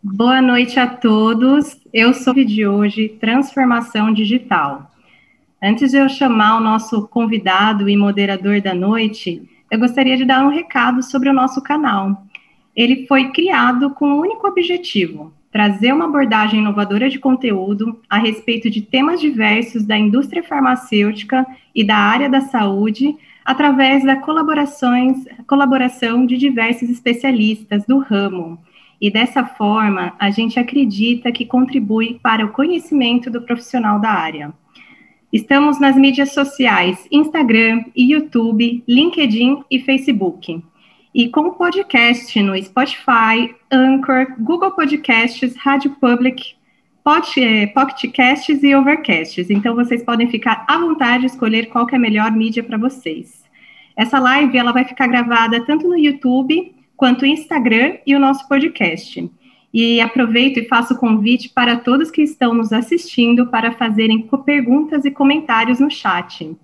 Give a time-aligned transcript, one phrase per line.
[0.00, 1.76] Boa noite a todos.
[1.92, 4.92] Eu sou de hoje Transformação Digital.
[5.60, 10.46] Antes de eu chamar o nosso convidado e moderador da noite, eu gostaria de dar
[10.46, 12.24] um recado sobre o nosso canal.
[12.76, 18.70] Ele foi criado com um único objetivo: trazer uma abordagem inovadora de conteúdo a respeito
[18.70, 21.44] de temas diversos da indústria farmacêutica
[21.74, 28.60] e da área da saúde, através da colaborações, colaboração de diversos especialistas do ramo.
[29.00, 34.52] E dessa forma, a gente acredita que contribui para o conhecimento do profissional da área.
[35.32, 40.62] Estamos nas mídias sociais Instagram YouTube, LinkedIn e Facebook
[41.14, 46.54] e com podcast no Spotify, Anchor, Google Podcasts, Rádio Public,
[47.38, 49.50] eh, Pocket Casts e Overcasts.
[49.50, 53.44] Então vocês podem ficar à vontade de escolher qual é a melhor mídia para vocês.
[53.96, 58.46] Essa live ela vai ficar gravada tanto no YouTube quanto no Instagram e o nosso
[58.48, 59.30] podcast.
[59.72, 65.04] E aproveito e faço o convite para todos que estão nos assistindo para fazerem perguntas
[65.04, 66.56] e comentários no chat.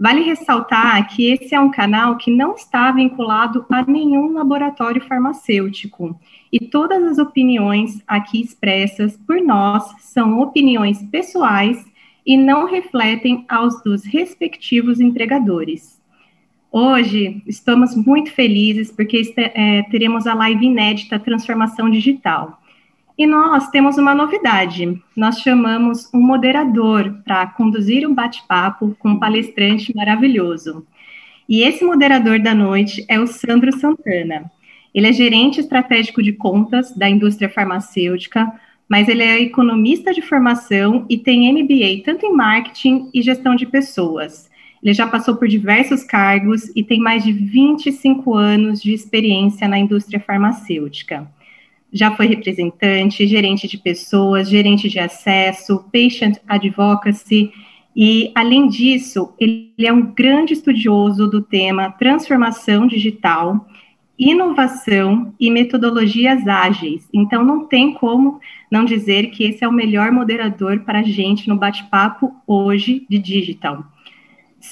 [0.00, 6.18] Vale ressaltar que esse é um canal que não está vinculado a nenhum laboratório farmacêutico
[6.52, 11.84] e todas as opiniões aqui expressas por nós são opiniões pessoais
[12.26, 15.97] e não refletem aos dos respectivos empregadores.
[16.80, 22.62] Hoje estamos muito felizes porque é, teremos a live inédita Transformação Digital.
[23.18, 24.96] E nós temos uma novidade.
[25.16, 30.86] Nós chamamos um moderador para conduzir um bate-papo com um palestrante maravilhoso.
[31.48, 34.48] E esse moderador da noite é o Sandro Santana.
[34.94, 38.52] Ele é gerente estratégico de contas da indústria farmacêutica,
[38.88, 43.66] mas ele é economista de formação e tem MBA tanto em marketing e gestão de
[43.66, 44.48] pessoas.
[44.82, 49.78] Ele já passou por diversos cargos e tem mais de 25 anos de experiência na
[49.78, 51.28] indústria farmacêutica
[51.92, 57.50] já foi representante, gerente de pessoas, gerente de acesso, patient advocacy,
[57.96, 63.66] e, além disso, ele é um grande estudioso do tema transformação digital,
[64.16, 67.08] inovação e metodologias ágeis.
[67.12, 68.40] Então, não tem como
[68.70, 73.18] não dizer que esse é o melhor moderador para a gente no bate-papo hoje de
[73.18, 73.84] digital.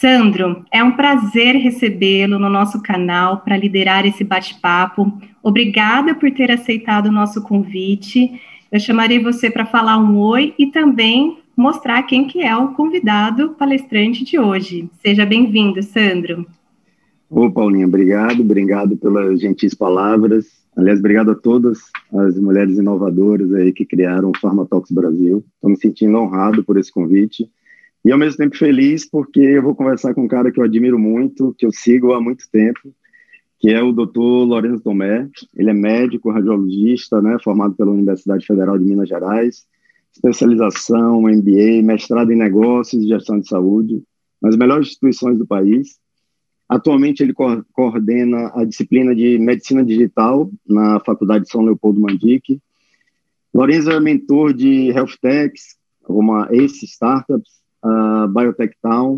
[0.01, 5.11] Sandro, é um prazer recebê-lo no nosso canal para liderar esse bate-papo.
[5.43, 8.39] Obrigada por ter aceitado o nosso convite.
[8.71, 13.55] Eu chamarei você para falar um oi e também mostrar quem que é o convidado
[13.59, 14.91] palestrante de hoje.
[15.01, 16.45] Seja bem-vindo, Sandro.
[17.31, 20.45] Ô, Paulinha, obrigado, obrigado pelas gentis palavras.
[20.77, 21.79] Aliás, obrigado a todas
[22.13, 25.43] as mulheres inovadoras aí que criaram o Pharmatox Brasil.
[25.55, 27.49] Estou me sentindo honrado por esse convite
[28.07, 30.97] e ao mesmo tempo feliz porque eu vou conversar com um cara que eu admiro
[30.97, 32.95] muito, que eu sigo há muito tempo,
[33.59, 34.47] que é o Dr.
[34.47, 35.29] Lourenço Tomé.
[35.57, 39.67] Ele é médico, radiologista, né, formado pela Universidade Federal de Minas Gerais,
[40.15, 44.01] especialização, MBA, mestrado em negócios e gestão de saúde,
[44.41, 45.99] nas melhores instituições do país.
[46.69, 52.61] Atualmente ele co coordena a disciplina de medicina digital na Faculdade de São Leopoldo Mandique.
[53.53, 59.17] Lourenço é mentor de health techs, como Ace Startups, a Biotech Town,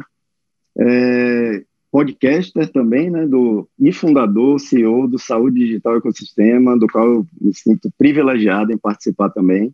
[0.79, 7.27] é, podcaster também, né, do, e fundador, CEO do Saúde Digital Ecosistema, do qual eu
[7.41, 9.73] me sinto privilegiado em participar também.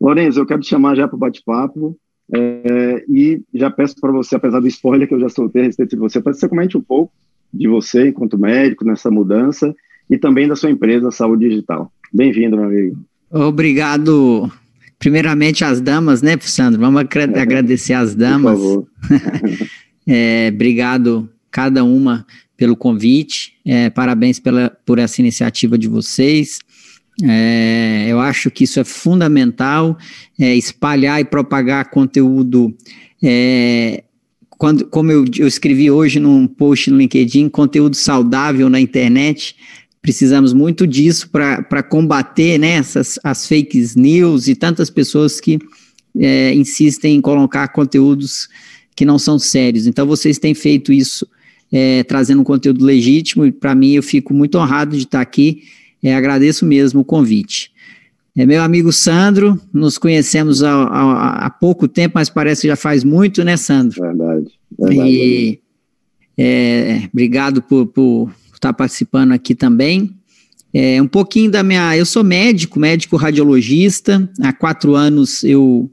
[0.00, 1.96] Lourenço, eu quero te chamar já para o bate-papo
[2.32, 5.90] é, e já peço para você, apesar do spoiler que eu já soltei a respeito
[5.90, 7.12] de você, para que você comente um pouco
[7.52, 9.74] de você enquanto médico nessa mudança
[10.08, 11.90] e também da sua empresa Saúde Digital.
[12.12, 12.98] Bem-vindo, meu amigo.
[13.30, 14.50] Obrigado,
[14.98, 16.80] primeiramente as damas, né, Sandro?
[16.80, 17.40] Vamos é.
[17.40, 18.58] agradecer as damas.
[18.58, 19.68] Por favor.
[20.06, 22.26] é, obrigado cada uma
[22.56, 23.54] pelo convite.
[23.64, 26.58] É, parabéns pela, por essa iniciativa de vocês.
[27.22, 29.96] É, eu acho que isso é fundamental,
[30.38, 32.76] é, espalhar e propagar conteúdo.
[33.22, 34.04] É,
[34.50, 39.56] quando, como eu, eu escrevi hoje num post no LinkedIn, conteúdo saudável na internet
[40.06, 45.58] precisamos muito disso para combater né, essas, as fake news e tantas pessoas que
[46.16, 48.48] é, insistem em colocar conteúdos
[48.94, 49.84] que não são sérios.
[49.84, 51.26] Então, vocês têm feito isso
[51.72, 55.64] é, trazendo um conteúdo legítimo e, para mim, eu fico muito honrado de estar aqui.
[56.00, 57.72] É, agradeço mesmo o convite.
[58.36, 62.76] É, meu amigo Sandro, nos conhecemos há, há, há, pouco tempo, mas parece que já
[62.76, 64.00] faz muito, né, Sandro?
[64.00, 64.46] Verdade.
[64.78, 65.60] verdade e
[66.38, 70.14] é, obrigado por, por estar tá participando aqui também.
[70.72, 71.96] É, um pouquinho da minha.
[71.96, 74.28] Eu sou médico, médico radiologista.
[74.40, 75.90] Há quatro anos eu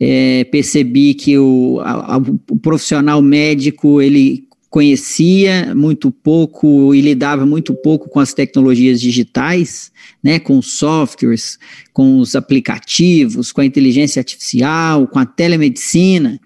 [0.00, 7.46] é, percebi que o, a, a, o profissional médico ele conhecia muito pouco e lidava
[7.46, 9.90] muito pouco com as tecnologias digitais,
[10.22, 11.58] né, com softwares,
[11.92, 16.38] com os aplicativos, com a inteligência artificial, com a telemedicina.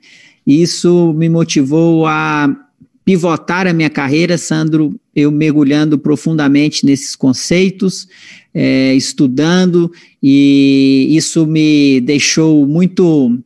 [0.47, 2.55] Isso me motivou a
[3.05, 8.09] pivotar a minha carreira, Sandro, eu mergulhando profundamente nesses conceitos,
[8.55, 9.91] é, estudando,
[10.23, 13.39] e isso me deixou muito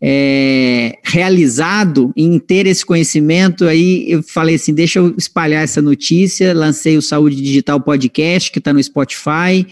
[0.00, 6.54] é, realizado em ter esse conhecimento, aí eu falei assim, deixa eu espalhar essa notícia,
[6.54, 9.66] lancei o Saúde Digital Podcast, que está no Spotify,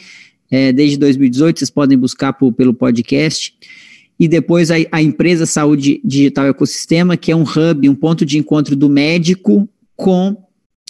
[0.50, 3.54] é, desde 2018, vocês podem buscar por, pelo podcast,
[4.18, 8.38] e depois a, a empresa Saúde Digital Ecossistema, que é um hub, um ponto de
[8.38, 10.36] encontro do médico com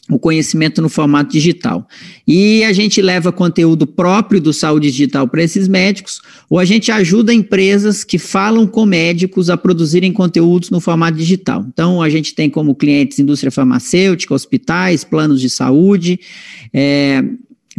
[0.09, 1.87] o conhecimento no formato digital.
[2.27, 6.93] E a gente leva conteúdo próprio do saúde digital para esses médicos, ou a gente
[6.93, 11.65] ajuda empresas que falam com médicos a produzirem conteúdos no formato digital.
[11.69, 16.21] Então, a gente tem como clientes indústria farmacêutica, hospitais, planos de saúde,
[16.73, 17.25] é,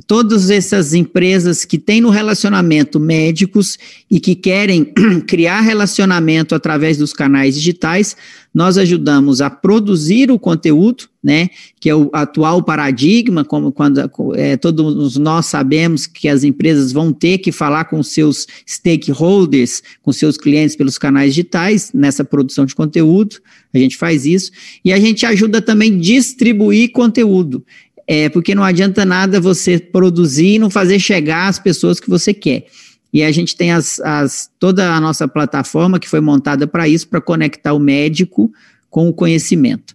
[0.06, 3.78] todas essas empresas que têm no relacionamento médicos
[4.10, 4.94] e que querem
[5.26, 8.16] criar relacionamento através dos canais digitais,
[8.54, 11.50] nós ajudamos a produzir o conteúdo, né,
[11.80, 14.02] que é o atual paradigma, como quando
[14.36, 20.12] é, todos nós sabemos que as empresas vão ter que falar com seus stakeholders, com
[20.12, 23.38] seus clientes pelos canais digitais, nessa produção de conteúdo,
[23.74, 24.52] a gente faz isso,
[24.84, 27.64] e a gente ajuda também distribuir conteúdo
[28.08, 32.34] é, porque não adianta nada você produzir e não fazer chegar às pessoas que você
[32.34, 32.66] quer.
[33.12, 37.08] E a gente tem as, as, toda a nossa plataforma que foi montada para isso,
[37.08, 38.52] para conectar o médico
[38.90, 39.94] com o conhecimento.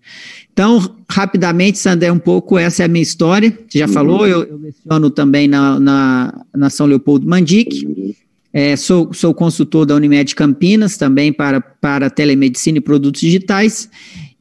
[0.53, 3.57] Então, rapidamente, Sandé, um pouco essa é a minha história.
[3.67, 3.93] Você já uhum.
[3.93, 8.15] falou, eu, eu leciono também na, na, na São Leopoldo Mandic.
[8.53, 13.89] É, sou, sou consultor da Unimed Campinas, também para, para telemedicina e produtos digitais.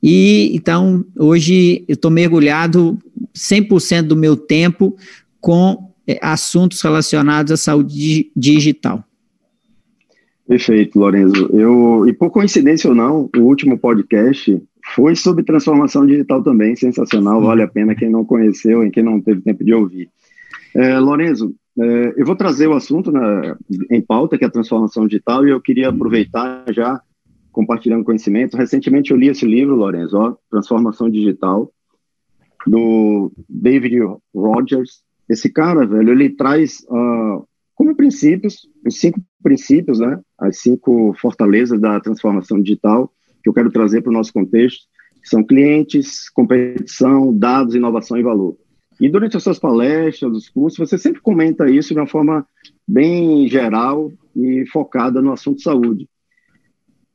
[0.04, 3.00] E então, hoje eu estou mergulhado
[3.36, 4.96] 100% do meu tempo
[5.40, 9.04] com é, assuntos relacionados à saúde digital.
[10.48, 11.50] Perfeito, Lorenzo.
[11.54, 14.62] Eu, e por coincidência ou não, o último podcast
[14.94, 19.22] foi sobre transformação digital também, sensacional, vale a pena quem não conheceu e quem não
[19.22, 20.10] teve tempo de ouvir.
[20.76, 23.56] É, Lorenzo, é, eu vou trazer o assunto né,
[23.90, 27.00] em pauta, que é a transformação digital, e eu queria aproveitar já
[27.52, 28.58] compartilhando conhecimento.
[28.58, 31.72] Recentemente eu li esse livro, Lorenzo, ó, Transformação Digital,
[32.68, 33.98] do David
[34.34, 35.04] Rogers.
[35.30, 41.80] Esse cara, velho, ele traz uh, como princípios, os cinco princípios, né, as cinco fortalezas
[41.80, 43.12] da transformação digital
[43.42, 44.86] que eu quero trazer para o nosso contexto,
[45.22, 48.56] que são clientes, competição, dados, inovação e valor.
[49.00, 52.46] E durante as suas palestras, os cursos, você sempre comenta isso de uma forma
[52.88, 56.08] bem geral e focada no assunto saúde.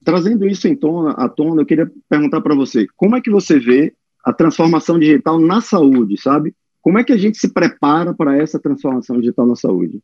[0.05, 3.59] Trazendo isso em tona, à tona, eu queria perguntar para você, como é que você
[3.59, 3.95] vê
[4.27, 6.53] a transformação digital na saúde, sabe?
[6.83, 10.01] Como é que a gente se prepara para essa transformação digital na saúde?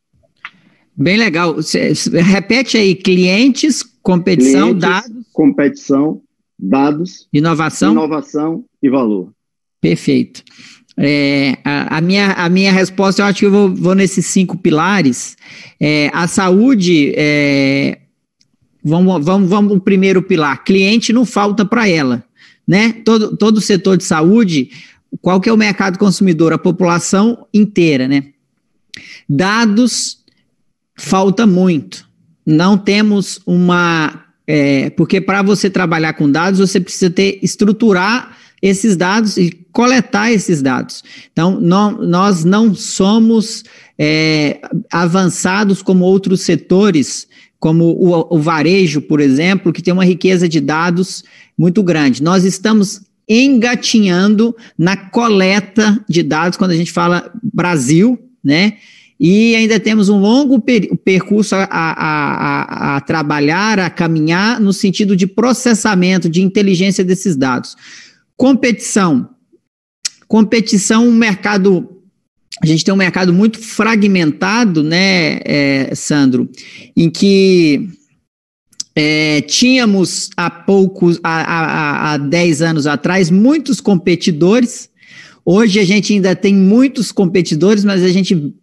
[0.96, 1.56] Bem legal.
[2.24, 5.26] Repete aí, clientes, competição, clientes, dados.
[5.32, 6.22] Competição,
[6.56, 7.28] dados.
[7.32, 7.92] Inovação.
[7.92, 9.32] Inovação e valor.
[9.80, 10.44] Perfeito.
[10.96, 14.56] É, a, a, minha, a minha resposta, eu acho que eu vou, vou nesses cinco
[14.56, 15.36] pilares.
[15.80, 17.98] É, a saúde, é,
[18.84, 20.64] Vamos, vamos, vamos o primeiro pilar.
[20.64, 22.24] Cliente não falta para ela,
[22.72, 22.90] né?
[23.04, 24.70] Todo, todo o setor de saúde,
[25.20, 26.54] qual que é o mercado consumidor?
[26.54, 28.28] A população inteira, né?
[29.28, 30.24] Dados,
[30.96, 32.08] falta muito.
[32.46, 34.24] Não temos uma...
[34.46, 40.32] É, porque para você trabalhar com dados, você precisa ter, estruturar esses dados e coletar
[40.32, 41.04] esses dados.
[41.30, 43.64] Então, nós não somos
[43.98, 47.28] é, avançados como outros setores
[47.62, 51.22] como o, o varejo, por exemplo, que tem uma riqueza de dados
[51.56, 52.20] muito grande.
[52.20, 58.78] Nós estamos engatinhando na coleta de dados quando a gente fala Brasil, né?
[59.18, 64.72] E ainda temos um longo per percurso a, a, a, a, trabalhar, a caminhar no
[64.72, 67.76] sentido de processamento, de inteligência desses dados.
[68.36, 69.28] Competição.
[70.26, 71.91] Competição, um mercado
[72.60, 76.48] a gente tem um mercado muito fragmentado, né, é, Sandro,
[76.96, 77.88] em que
[78.94, 84.90] é, tínhamos há poucos, há, há, há 10 anos atrás, muitos competidores.
[85.44, 88.54] Hoje a gente ainda tem muitos competidores, mas a gente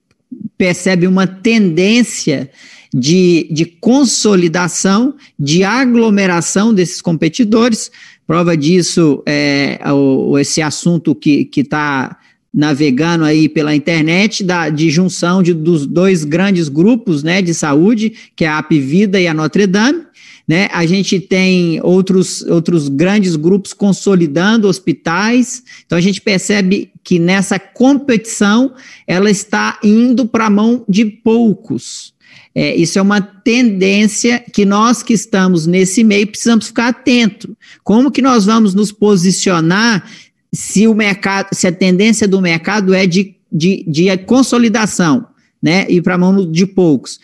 [0.57, 2.49] percebe uma tendência
[2.93, 7.91] de, de consolidação, de aglomeração desses competidores.
[8.27, 12.17] Prova disso é o, esse assunto que está
[12.53, 18.13] navegando aí pela internet da, de junção de, dos dois grandes grupos né, de saúde,
[18.35, 20.03] que é a Apvida e a Notre Dame,
[20.49, 20.67] né?
[20.71, 25.61] A gente tem outros, outros grandes grupos consolidando hospitais.
[25.85, 28.73] Então a gente percebe que nessa competição
[29.05, 32.15] ela está indo para a mão de poucos.
[32.55, 37.55] É, isso é uma tendência que nós que estamos nesse meio precisamos ficar atento.
[37.83, 40.03] Como que nós vamos nos posicionar
[40.51, 45.27] se o mercado, se a tendência do mercado é de, de, de consolidação,
[45.61, 45.85] né?
[45.89, 47.19] E para mão de poucos.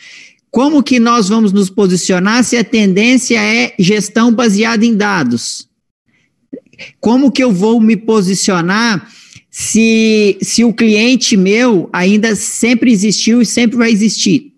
[0.52, 5.68] Como que nós vamos nos posicionar se a tendência é gestão baseada em dados?
[7.00, 9.10] Como que eu vou me posicionar
[9.50, 14.54] se, se o cliente meu ainda sempre existiu e sempre vai existir?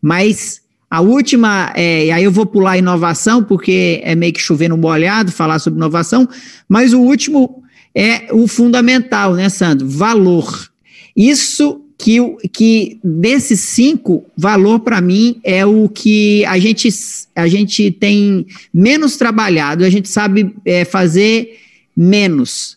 [0.00, 4.76] Mas a última, é, aí eu vou pular inovação, porque é meio que chover no
[4.76, 6.28] molhado falar sobre inovação,
[6.68, 7.62] mas o último
[7.96, 9.88] é o fundamental, né, Sandro?
[9.88, 10.70] Valor.
[11.16, 12.18] Isso que,
[12.52, 16.90] que desses cinco, valor para mim é o que a gente,
[17.34, 21.58] a gente tem menos trabalhado, a gente sabe é, fazer
[21.96, 22.76] menos.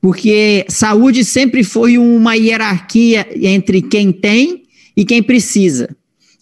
[0.00, 4.62] Porque saúde sempre foi uma hierarquia entre quem tem
[4.96, 5.94] e quem precisa.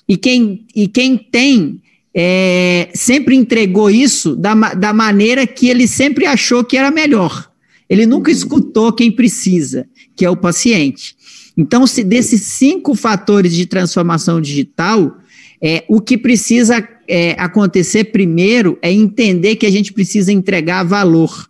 [0.07, 1.81] E quem, e quem tem
[2.15, 7.48] é, sempre entregou isso da, da maneira que ele sempre achou que era melhor.
[7.89, 11.17] Ele nunca escutou quem precisa, que é o paciente.
[11.57, 15.19] Então, se desses cinco fatores de transformação digital,
[15.61, 21.49] é, o que precisa é, acontecer primeiro é entender que a gente precisa entregar valor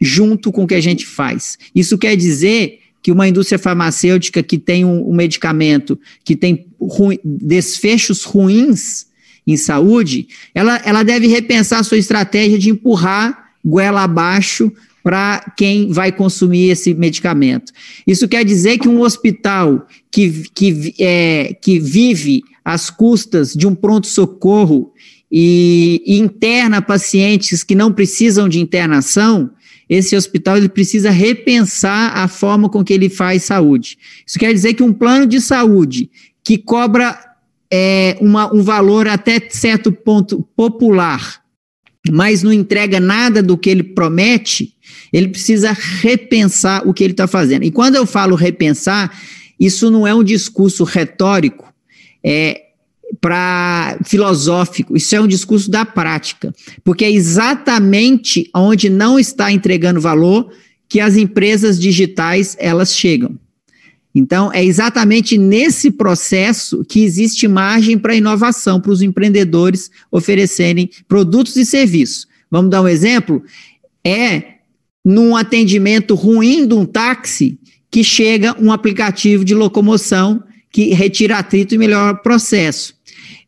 [0.00, 1.58] junto com o que a gente faz.
[1.74, 7.10] Isso quer dizer que uma indústria farmacêutica que tem um, um medicamento que tem ru
[7.24, 9.06] desfechos ruins
[9.44, 14.72] em saúde, ela, ela deve repensar a sua estratégia de empurrar goela abaixo
[15.02, 17.72] para quem vai consumir esse medicamento.
[18.06, 23.74] Isso quer dizer que um hospital que, que, é, que vive às custas de um
[23.74, 24.92] pronto-socorro
[25.30, 29.50] e, e interna pacientes que não precisam de internação,
[29.88, 33.98] esse hospital ele precisa repensar a forma com que ele faz saúde.
[34.26, 36.10] Isso quer dizer que um plano de saúde
[36.44, 37.18] que cobra
[37.70, 41.41] é, uma, um valor até certo ponto popular,
[42.10, 44.74] mas não entrega nada do que ele promete,
[45.12, 47.64] ele precisa repensar o que ele está fazendo.
[47.64, 49.16] E quando eu falo repensar,
[49.58, 51.72] isso não é um discurso retórico,
[52.24, 52.62] é
[53.20, 60.00] para filosófico, isso é um discurso da prática, porque é exatamente onde não está entregando
[60.00, 60.50] valor
[60.88, 63.38] que as empresas digitais elas chegam.
[64.14, 71.56] Então, é exatamente nesse processo que existe margem para inovação, para os empreendedores oferecerem produtos
[71.56, 72.26] e serviços.
[72.50, 73.42] Vamos dar um exemplo?
[74.04, 74.56] É
[75.04, 77.58] num atendimento ruim de um táxi
[77.90, 82.94] que chega um aplicativo de locomoção que retira atrito e melhora o processo.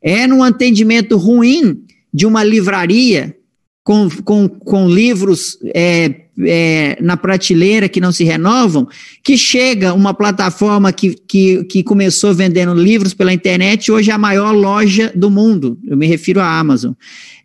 [0.03, 3.37] É num atendimento ruim de uma livraria
[3.83, 8.89] com, com, com livros é, é, na prateleira que não se renovam,
[9.23, 14.19] que chega uma plataforma que, que, que começou vendendo livros pela internet, hoje é a
[14.19, 15.79] maior loja do mundo.
[15.85, 16.93] Eu me refiro à Amazon.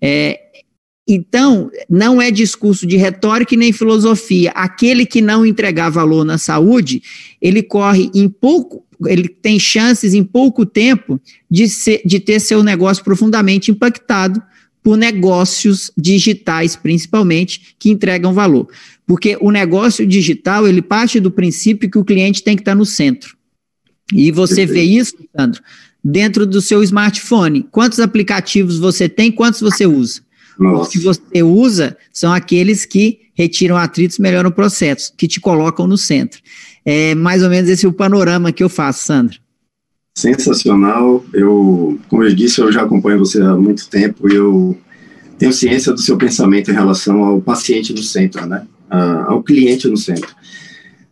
[0.01, 0.39] É,
[1.07, 4.51] então, não é discurso de retórica nem filosofia.
[4.51, 7.01] Aquele que não entregar valor na saúde,
[7.41, 11.19] ele corre em pouco, ele tem chances em pouco tempo
[11.49, 14.41] de, ser, de ter seu negócio profundamente impactado
[14.83, 18.67] por negócios digitais, principalmente, que entregam valor.
[19.05, 22.85] Porque o negócio digital, ele parte do princípio que o cliente tem que estar no
[22.85, 23.35] centro.
[24.13, 25.61] E você vê isso, Sandro,
[26.03, 27.67] dentro do seu smartphone.
[27.71, 30.21] Quantos aplicativos você tem, quantos você usa?
[30.57, 30.83] Nossa.
[30.83, 35.87] Os que você usa são aqueles que retiram atritos, melhoram o processo, que te colocam
[35.87, 36.41] no centro.
[36.83, 39.37] É mais ou menos esse é o panorama que eu faço, Sandra.
[40.19, 41.23] Sensacional.
[41.33, 44.77] Eu, como eu disse, eu já acompanho você há muito tempo e eu
[45.37, 48.67] tenho ciência do seu pensamento em relação ao paciente no centro, né?
[49.27, 50.35] ao cliente no centro.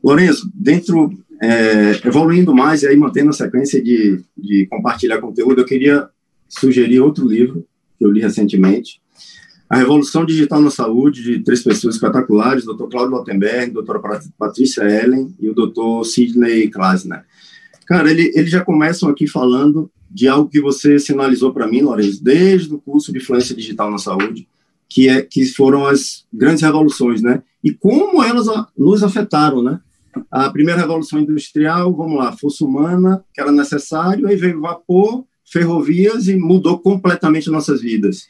[0.03, 1.09] Lourenço, dentro,
[1.41, 6.09] é, evoluindo mais e aí mantendo a sequência de, de compartilhar conteúdo, eu queria
[6.49, 7.65] sugerir outro livro
[7.97, 8.99] que eu li recentemente,
[9.69, 12.87] a Revolução Digital na Saúde, de três pessoas espetaculares, Dr.
[12.89, 14.01] Claudio Lottenberg, doutora
[14.37, 16.05] Patrícia Ellen e o Dr.
[16.05, 17.23] Sidney Klasner.
[17.87, 22.23] Cara, ele, eles já começam aqui falando de algo que você sinalizou para mim, Lourenço,
[22.23, 24.47] desde o curso de influência digital na saúde,
[24.89, 27.41] que, é, que foram as grandes revoluções, né?
[27.63, 29.79] E como elas a, nos afetaram, né?
[30.29, 36.27] A primeira revolução industrial, vamos lá, força humana, que era necessário, aí veio vapor, ferrovias
[36.27, 38.27] e mudou completamente nossas vidas.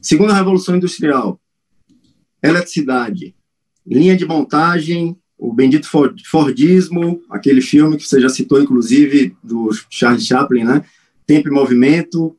[0.00, 1.40] Segunda Revolução Industrial,
[2.42, 3.34] eletricidade,
[3.86, 5.88] linha de montagem, o bendito
[6.26, 10.84] Fordismo, aquele filme que você já citou, inclusive, do Charles Chaplin, né?
[11.26, 12.36] Tempo e Movimento.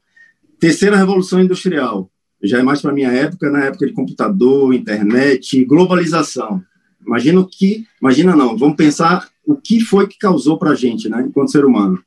[0.60, 2.08] Terceira Revolução Industrial,
[2.43, 6.62] já é mais para minha época, na época de computador, internet, globalização.
[7.03, 11.10] Imagina o que, imagina não, vamos pensar o que foi que causou para a gente,
[11.10, 12.00] né, enquanto ser humano.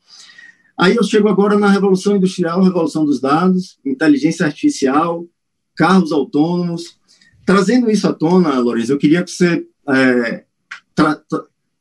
[0.79, 5.27] Aí eu chego agora na revolução industrial, revolução dos dados, inteligência artificial,
[5.77, 6.97] carros autônomos.
[7.45, 10.45] Trazendo isso à tona, Lourenço, eu queria que você é,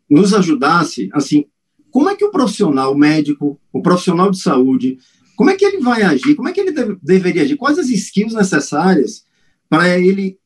[0.09, 1.45] nos ajudasse, assim,
[1.89, 4.97] como é que o profissional médico, o profissional de saúde,
[5.35, 6.35] como é que ele vai agir?
[6.35, 7.55] Como é que ele deve, deveria agir?
[7.55, 9.25] Quais as skills necessárias
[9.69, 10.37] para ele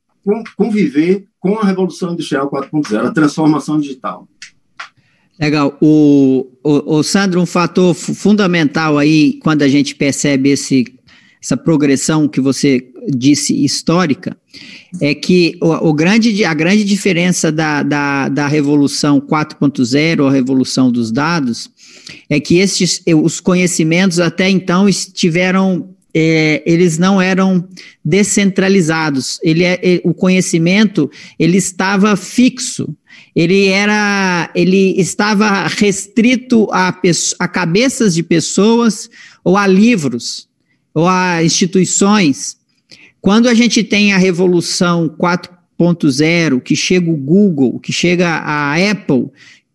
[0.55, 4.27] conviver com a Revolução Industrial 4.0, a transformação digital?
[5.39, 5.77] Legal.
[5.81, 10.85] O, o, o, Sandro, um fator fundamental aí, quando a gente percebe esse,
[11.41, 14.35] essa progressão que você disse histórica,
[15.01, 20.91] é que o, o grande, a grande diferença da, da, da Revolução 4.0, a Revolução
[20.91, 21.69] dos Dados,
[22.29, 25.89] é que estes, os conhecimentos até então estiveram
[26.19, 27.67] é, eles não eram
[28.03, 29.39] descentralizados.
[29.43, 32.95] Ele é, o conhecimento ele estava fixo.
[33.35, 36.95] Ele era, ele estava restrito a,
[37.37, 39.07] a cabeças de pessoas
[39.43, 40.47] ou a livros
[40.91, 42.57] ou a instituições.
[43.27, 49.25] Quando a gente tem a revolução 4.0, que chega o Google, que chega a Apple,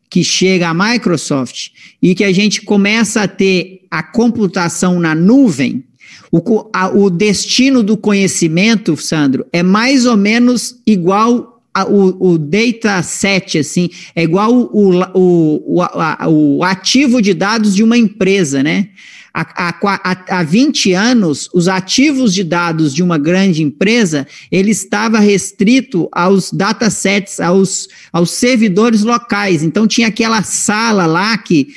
[0.08, 1.68] que chega a Microsoft
[2.00, 5.84] e que a gente começa a ter a computação na nuvem,
[6.32, 6.40] o,
[6.72, 13.58] a, o destino do conhecimento, Sandro, é mais ou menos igual a, o, o dataset,
[13.58, 18.88] assim, é igual o, o, o, a, o ativo de dados de uma empresa, né?
[19.34, 25.18] Há, há, há 20 anos, os ativos de dados de uma grande empresa, ele estava
[25.18, 29.62] restrito aos datasets, aos, aos servidores locais.
[29.62, 31.68] Então, tinha aquela sala lá que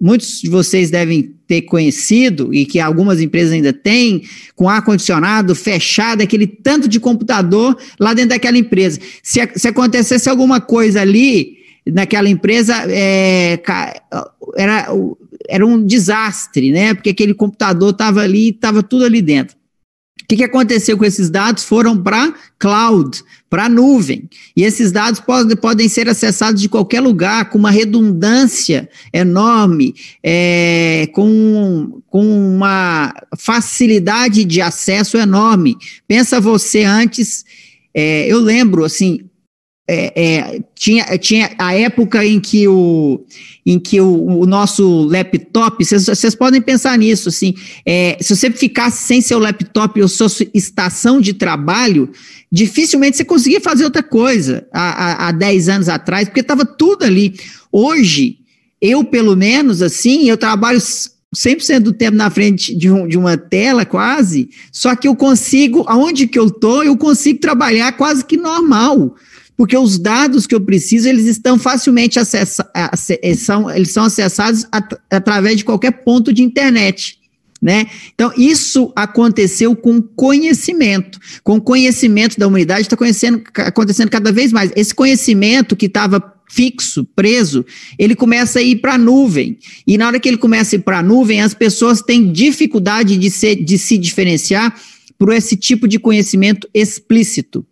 [0.00, 4.22] muitos de vocês devem ter conhecido e que algumas empresas ainda têm,
[4.54, 9.00] com ar-condicionado fechado, aquele tanto de computador lá dentro daquela empresa.
[9.22, 11.57] Se, se acontecesse alguma coisa ali,
[11.92, 13.60] naquela empresa, é,
[14.56, 14.88] era
[15.48, 16.94] era um desastre, né?
[16.94, 19.56] Porque aquele computador estava ali, estava tudo ali dentro.
[20.22, 21.64] O que, que aconteceu com esses dados?
[21.64, 24.28] Foram para cloud, para nuvem.
[24.54, 31.08] E esses dados pode, podem ser acessados de qualquer lugar, com uma redundância enorme, é,
[31.14, 35.78] com, com uma facilidade de acesso enorme.
[36.06, 37.46] Pensa você antes,
[37.94, 39.27] é, eu lembro, assim,
[39.90, 43.24] é, é, tinha, tinha a época em que o,
[43.64, 47.54] em que o, o nosso laptop, vocês podem pensar nisso, assim,
[47.86, 52.10] é, se você ficasse sem seu laptop ou sua estação de trabalho,
[52.52, 57.04] dificilmente você conseguia fazer outra coisa há, há, há 10 anos atrás, porque estava tudo
[57.04, 57.34] ali.
[57.72, 58.40] Hoje,
[58.82, 60.78] eu pelo menos, assim, eu trabalho
[61.34, 65.82] 100% do tempo na frente de, um, de, uma tela quase, só que eu consigo,
[65.86, 69.14] aonde que eu tô, eu consigo trabalhar quase que normal
[69.58, 72.70] porque os dados que eu preciso, eles estão facilmente acessados,
[73.10, 77.18] eh, são, eles são acessados at através de qualquer ponto de internet.
[77.60, 77.88] Né?
[78.14, 81.18] Então, isso aconteceu com conhecimento.
[81.42, 82.96] Com conhecimento da humanidade, está
[83.66, 84.70] acontecendo cada vez mais.
[84.76, 87.66] Esse conhecimento que estava fixo, preso,
[87.98, 89.58] ele começa a ir para a nuvem.
[89.84, 93.16] E na hora que ele começa a ir para a nuvem, as pessoas têm dificuldade
[93.16, 94.80] de, ser, de se diferenciar
[95.18, 97.66] por esse tipo de conhecimento explícito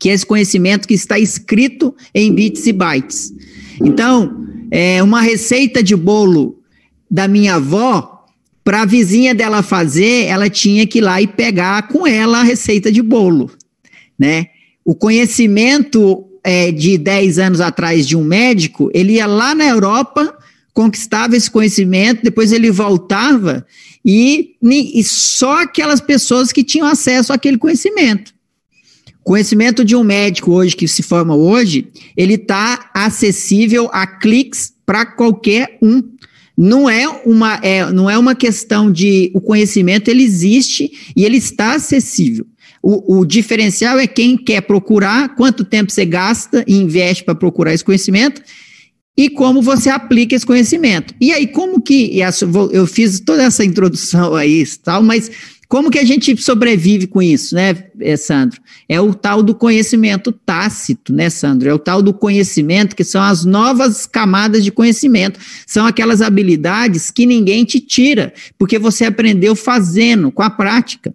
[0.00, 3.32] que é esse conhecimento que está escrito em bits e bytes.
[3.80, 6.58] Então, é uma receita de bolo
[7.10, 8.24] da minha avó,
[8.64, 12.44] para a vizinha dela fazer, ela tinha que ir lá e pegar com ela a
[12.44, 13.50] receita de bolo,
[14.18, 14.46] né?
[14.84, 20.34] O conhecimento é, de 10 anos atrás de um médico, ele ia lá na Europa,
[20.72, 23.66] conquistava esse conhecimento, depois ele voltava
[24.04, 28.32] e, e só aquelas pessoas que tinham acesso àquele conhecimento.
[29.22, 35.04] Conhecimento de um médico hoje que se forma hoje, ele está acessível a cliques para
[35.06, 36.02] qualquer um.
[36.56, 41.36] Não é, uma, é, não é uma questão de o conhecimento, ele existe e ele
[41.36, 42.46] está acessível.
[42.82, 47.74] O, o diferencial é quem quer procurar, quanto tempo você gasta e investe para procurar
[47.74, 48.42] esse conhecimento
[49.16, 51.14] e como você aplica esse conhecimento.
[51.20, 52.18] E aí, como que.
[52.72, 55.30] Eu fiz toda essa introdução aí, tal, mas
[55.70, 58.60] como que a gente sobrevive com isso, né, eh, Sandro?
[58.88, 61.68] É o tal do conhecimento tácito, né, Sandro?
[61.68, 65.38] É o tal do conhecimento que são as novas camadas de conhecimento.
[65.64, 71.14] São aquelas habilidades que ninguém te tira, porque você aprendeu fazendo, com a prática.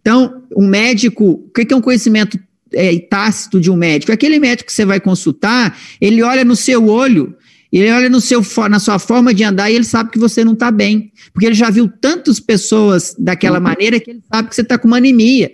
[0.00, 2.38] Então, um médico, o que é um conhecimento
[2.72, 4.12] é, tácito de um médico?
[4.12, 7.34] Aquele médico que você vai consultar, ele olha no seu olho
[7.72, 10.54] ele olha no seu, na sua forma de andar e ele sabe que você não
[10.54, 11.12] está bem.
[11.32, 13.64] Porque ele já viu tantas pessoas daquela uhum.
[13.64, 15.52] maneira que ele sabe que você está com uma anemia.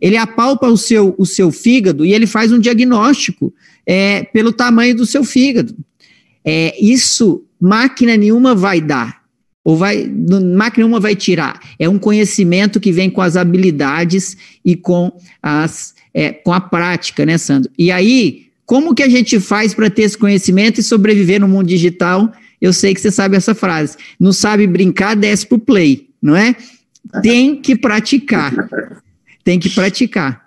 [0.00, 3.52] Ele apalpa o seu, o seu fígado e ele faz um diagnóstico
[3.86, 5.76] é, pelo tamanho do seu fígado.
[6.44, 9.20] É, isso máquina nenhuma vai dar,
[9.62, 11.60] ou vai, máquina nenhuma vai tirar.
[11.78, 17.26] É um conhecimento que vem com as habilidades e com, as, é, com a prática,
[17.26, 17.70] né, Sandro?
[17.78, 21.66] E aí, como que a gente faz para ter esse conhecimento e sobreviver no mundo
[21.66, 22.30] digital?
[22.60, 23.96] Eu sei que você sabe essa frase.
[24.18, 26.54] Não sabe brincar, desce pro play, não é?
[27.20, 28.54] Tem que praticar.
[29.42, 30.46] Tem que praticar.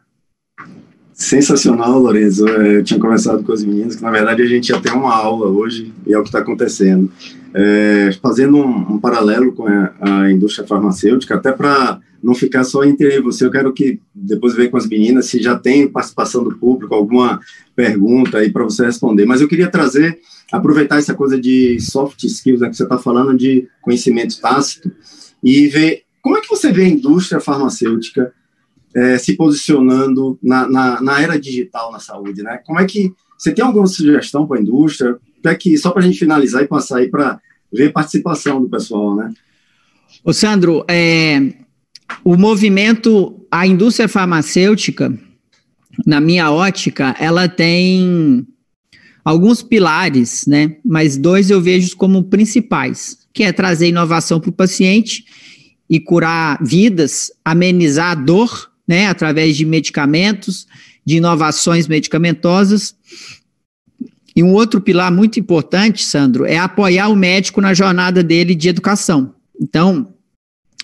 [1.12, 2.48] Sensacional, Lorenzo.
[2.48, 5.14] É, eu tinha conversado com as meninas que, na verdade, a gente ia ter uma
[5.14, 7.12] aula hoje e é o que está acontecendo.
[7.54, 12.86] É, fazendo um, um, paralelo com a, a, indústria farmacêutica, até para não ficar só
[12.86, 16.56] entre você, eu quero que depois ver com as meninas se já tem participação do
[16.56, 17.42] público, alguma
[17.76, 19.26] pergunta aí para você responder.
[19.26, 23.38] Mas eu queria trazer, aproveitar essa coisa de soft skills, né, que você está falando
[23.38, 24.90] de conhecimento tácito,
[25.44, 28.34] e ver como é que você vê a indústria farmacêutica
[28.96, 32.60] é, se posicionando na, na, na, era digital na saúde, né?
[32.66, 35.18] Como é que você tem alguma sugestão para a indústria?
[35.44, 39.16] É que só para a gente finalizar e passar aí para ver participação do pessoal,
[39.16, 39.34] né?
[40.24, 41.54] Ô Sandro, é,
[42.24, 45.18] o movimento, a indústria farmacêutica,
[46.06, 48.46] na minha ótica, ela tem
[49.24, 50.78] alguns pilares, né?
[50.84, 55.26] Mas dois eu vejo como principais, que é trazer inovação para o paciente
[55.90, 60.68] e curar vidas, amenizar a dor né, através de medicamentos,
[61.06, 62.96] de inovações medicamentosas.
[64.36, 68.68] E um outro pilar muito importante, Sandro, é apoiar o médico na jornada dele de
[68.68, 69.36] educação.
[69.62, 70.13] Então,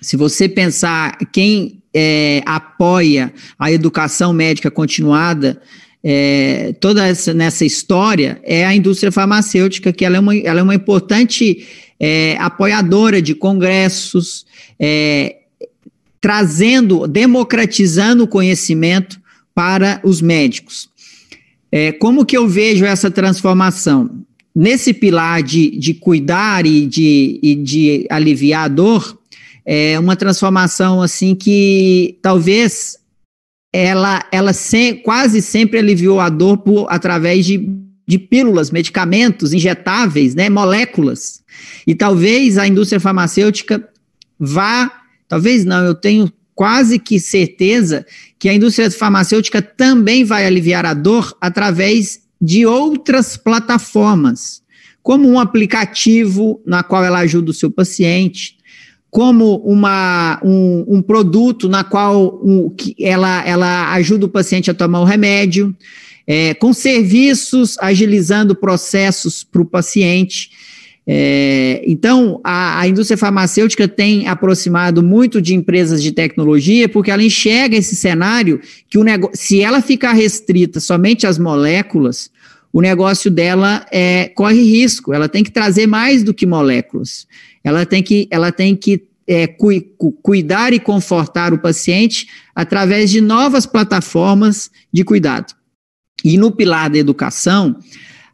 [0.02, 5.62] se você pensar quem é, apoia a educação médica continuada,
[6.04, 10.64] é, toda essa nessa história é a indústria farmacêutica, que ela é uma, ela é
[10.64, 11.66] uma importante
[12.00, 14.46] é, apoiadora de congressos,
[14.80, 15.36] é,
[16.22, 19.20] trazendo, democratizando o conhecimento
[19.54, 20.90] para os médicos.
[21.72, 24.10] É, como que eu vejo essa transformação?
[24.56, 29.19] Nesse pilar de, de cuidar e de, e de aliviar a dor,
[29.72, 32.98] é uma transformação assim que talvez
[33.72, 37.70] ela, ela se, quase sempre aliviou a dor por, através de,
[38.08, 41.44] de pílulas, medicamentos injetáveis, né, moléculas.
[41.86, 43.88] E talvez a indústria farmacêutica
[44.40, 44.92] vá
[45.30, 48.04] Talvez não, eu tenho quase que certeza
[48.40, 54.64] que a indústria farmacêutica também vai aliviar a dor através de outras plataformas,
[55.04, 58.58] como um aplicativo na qual ela ajuda o seu paciente,
[59.10, 65.02] como uma, um, um produto na qual um, ela, ela ajuda o paciente a tomar
[65.02, 65.76] o remédio,
[66.28, 70.52] é, com serviços agilizando processos para o paciente.
[71.08, 77.24] É, então, a, a, indústria farmacêutica tem aproximado muito de empresas de tecnologia, porque ela
[77.24, 82.30] enxerga esse cenário que o negócio, se ela ficar restrita somente às moléculas,
[82.72, 85.12] o negócio dela é, corre risco.
[85.12, 87.26] Ela tem que trazer mais do que moléculas.
[87.70, 93.12] Ela tem que, ela tem que é, cu, cu, cuidar e confortar o paciente através
[93.12, 95.54] de novas plataformas de cuidado.
[96.26, 97.78] E no pilar da educação,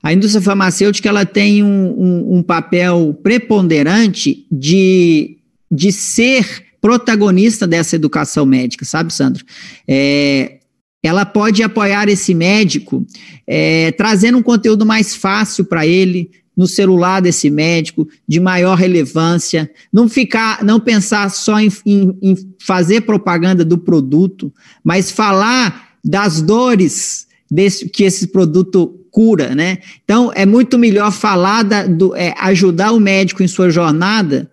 [0.02, 5.38] a indústria farmacêutica ela tem um, um, um papel preponderante de,
[5.69, 9.43] de ser protagonista dessa educação médica, sabe, Sandro?
[9.88, 10.60] É,
[11.04, 13.06] ela pode apoiar esse médico
[13.45, 19.70] é, trazendo um conteúdo mais fácil para ele no celular desse médico, de maior relevância,
[19.91, 26.41] não ficar, não pensar só em, em, em fazer propaganda do produto, mas falar das
[26.41, 29.78] dores desse, que esse produto cura, né?
[30.04, 34.50] Então, é muito melhor falar, da, do, é, ajudar o médico em sua jornada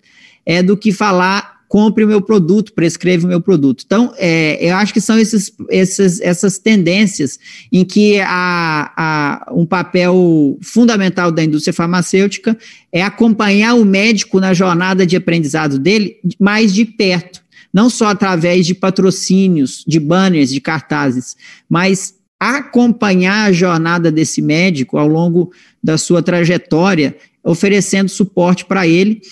[0.47, 3.83] é, do que falar compre o meu produto, prescreve o meu produto.
[3.87, 7.39] Então, é, eu acho que são esses, esses, essas tendências
[7.73, 12.59] em que a, um papel fundamental da indústria farmacêutica
[12.93, 17.41] é acompanhar o médico na jornada de aprendizado dele mais de perto,
[17.73, 21.39] não só através de patrocínios, de banners, de cartazes,
[21.71, 25.51] mas acompanhar a jornada desse médico ao longo
[25.83, 29.23] da sua trajetória, oferecendo suporte para ele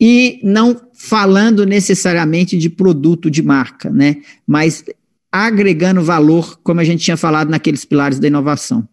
[0.00, 4.16] e não falando necessariamente de produto de marca, né?
[4.46, 4.82] Mas
[5.30, 8.88] agregando valor, como a gente tinha falado naqueles pilares da inovação.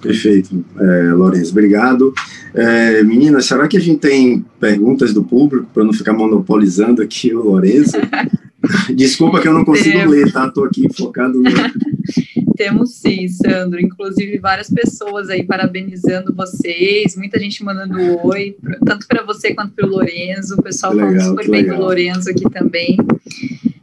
[0.00, 2.12] Perfeito, é, Lourenço, obrigado.
[2.54, 7.34] É, meninas, será que a gente tem perguntas do público para não ficar monopolizando aqui
[7.34, 7.96] o Lourenço?
[8.94, 10.14] Desculpa que eu não consigo Temos.
[10.14, 10.46] ler, tá?
[10.46, 11.50] Estou aqui focado no.
[12.56, 13.80] Temos sim, Sandro.
[13.80, 19.86] Inclusive, várias pessoas aí parabenizando vocês, muita gente mandando oi, tanto para você quanto para
[19.86, 20.54] o Lorenzo.
[20.56, 22.96] O pessoal legal, falando super bem do Lorenzo aqui também.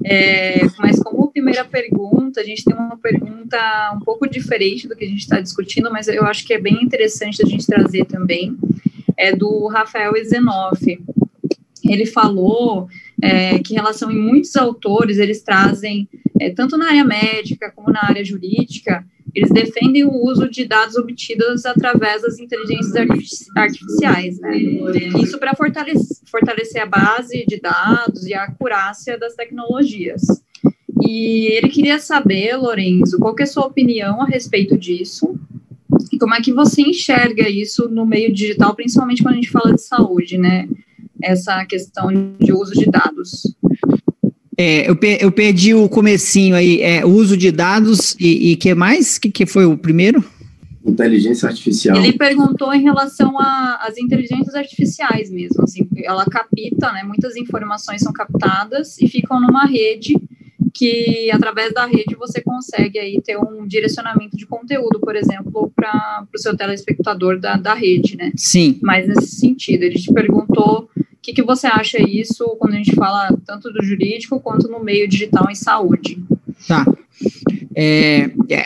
[0.03, 3.57] É, mas como primeira pergunta, a gente tem uma pergunta
[3.95, 6.83] um pouco diferente do que a gente está discutindo, mas eu acho que é bem
[6.83, 8.57] interessante a gente trazer também,
[9.17, 10.79] é do Rafael Ezenoff.
[11.83, 12.87] Ele falou
[13.21, 16.07] é, que em relação em muitos autores, eles trazem,
[16.39, 20.95] é, tanto na área médica como na área jurídica, eles defendem o uso de dados
[20.95, 22.95] obtidos através das inteligências
[23.55, 24.57] artificiais, né?
[25.23, 30.21] Isso para fortalecer, fortalecer a base de dados e a acurácia das tecnologias.
[31.01, 35.39] E ele queria saber, Lorenzo, qual é a sua opinião a respeito disso
[36.11, 39.73] e como é que você enxerga isso no meio digital, principalmente quando a gente fala
[39.73, 40.67] de saúde, né?
[41.21, 43.43] Essa questão de uso de dados.
[44.61, 48.75] É, eu, eu perdi o comecinho aí, é, o uso de dados e, e que
[48.75, 49.17] mais?
[49.17, 50.21] que, que foi o primeiro?
[50.85, 51.95] Inteligência artificial.
[51.95, 58.11] Ele perguntou em relação às inteligências artificiais mesmo, assim, ela capta, né, muitas informações são
[58.11, 60.13] captadas e ficam numa rede
[60.73, 66.25] que através da rede você consegue aí ter um direcionamento de conteúdo, por exemplo, para
[66.33, 68.31] o seu telespectador da, da rede, né?
[68.35, 68.77] Sim.
[68.81, 70.88] Mas nesse sentido, ele te perguntou
[71.21, 75.07] que, que você acha isso quando a gente fala tanto do jurídico quanto no meio
[75.07, 76.21] digital em saúde?
[76.67, 76.85] Tá.
[77.75, 78.65] É, é,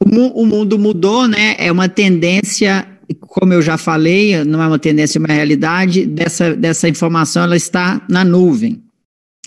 [0.00, 1.56] o, mundo mudou, né?
[1.58, 2.88] É uma tendência
[3.20, 7.56] como eu já falei, não é uma tendência, é uma realidade, dessa, dessa informação ela
[7.56, 8.82] está na nuvem.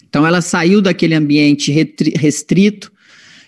[0.07, 1.71] Então ela saiu daquele ambiente
[2.15, 2.91] restrito,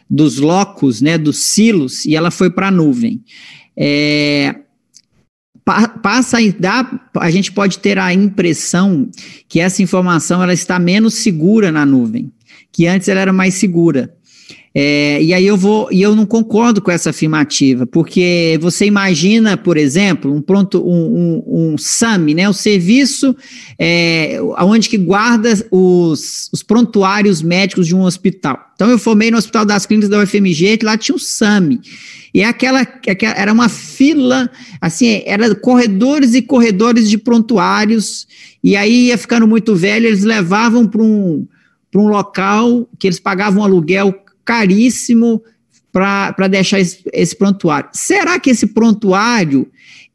[0.10, 3.22] dos locos, né, dos silos, e ela foi para a nuvem.
[3.76, 4.56] É,
[6.02, 9.10] passa a dar, a gente pode ter a impressão
[9.50, 12.32] que essa informação ela está menos segura na nuvem,
[12.72, 14.17] que antes ela era mais segura.
[14.80, 19.58] É, e aí eu vou, e eu não concordo com essa afirmativa, porque você imagina,
[19.58, 23.36] por exemplo, um pronto, um, um, um SAM, né, o serviço
[23.80, 28.72] é, onde que guarda os, os prontuários médicos de um hospital.
[28.76, 31.80] Então eu formei no Hospital das Clínicas da UFMG, lá tinha o SAM.
[32.32, 34.48] E é aquela, aquela era uma fila,
[34.80, 38.28] assim, era corredores e corredores de prontuários,
[38.64, 41.48] e aí ia ficando muito velho, eles levavam para um,
[41.96, 44.14] um local que eles pagavam um aluguel
[44.48, 45.44] caríssimo
[45.92, 47.90] para deixar esse, esse prontuário.
[47.94, 49.70] Será que esse prontuário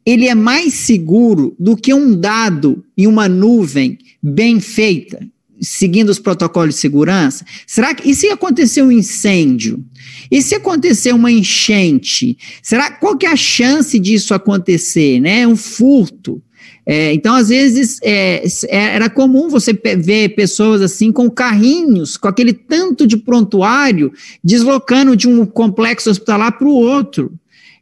[0.05, 5.19] ele é mais seguro do que um dado em uma nuvem bem feita?
[5.61, 7.45] seguindo os protocolos de segurança?
[7.65, 9.81] Será que e se acontecer um incêndio?
[10.29, 12.37] E se acontecer uma enchente?
[12.61, 15.47] Será qual que é a chance disso acontecer, né?
[15.47, 16.41] Um furto?
[16.85, 22.27] É, então, às vezes, é, é era comum você ver pessoas assim com carrinhos, com
[22.27, 24.11] aquele tanto de prontuário,
[24.43, 27.31] deslocando de um complexo hospitalar para o outro.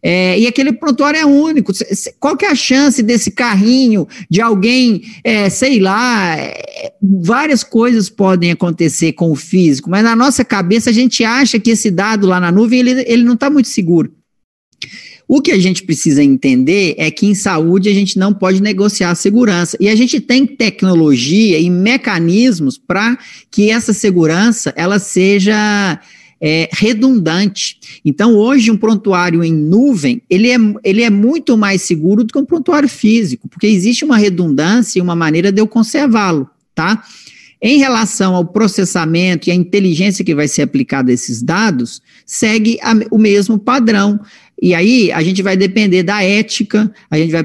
[0.03, 1.71] É, e aquele prontuário é único.
[2.19, 8.09] Qual que é a chance desse carrinho, de alguém, é, sei lá, é, várias coisas
[8.09, 12.25] podem acontecer com o físico, mas na nossa cabeça a gente acha que esse dado
[12.25, 14.11] lá na nuvem, ele, ele não está muito seguro.
[15.33, 19.11] O que a gente precisa entender é que em saúde a gente não pode negociar
[19.11, 19.77] a segurança.
[19.79, 23.17] E a gente tem tecnologia e mecanismos para
[23.49, 26.01] que essa segurança ela seja
[26.41, 27.79] é, redundante.
[28.03, 32.37] Então, hoje, um prontuário em nuvem, ele é, ele é muito mais seguro do que
[32.37, 37.05] um prontuário físico, porque existe uma redundância e uma maneira de eu conservá-lo, tá?
[37.61, 42.77] Em relação ao processamento e à inteligência que vai ser aplicada a esses dados, segue
[42.81, 44.19] a, o mesmo padrão.
[44.61, 47.43] E aí a gente vai depender da ética, a gente vai,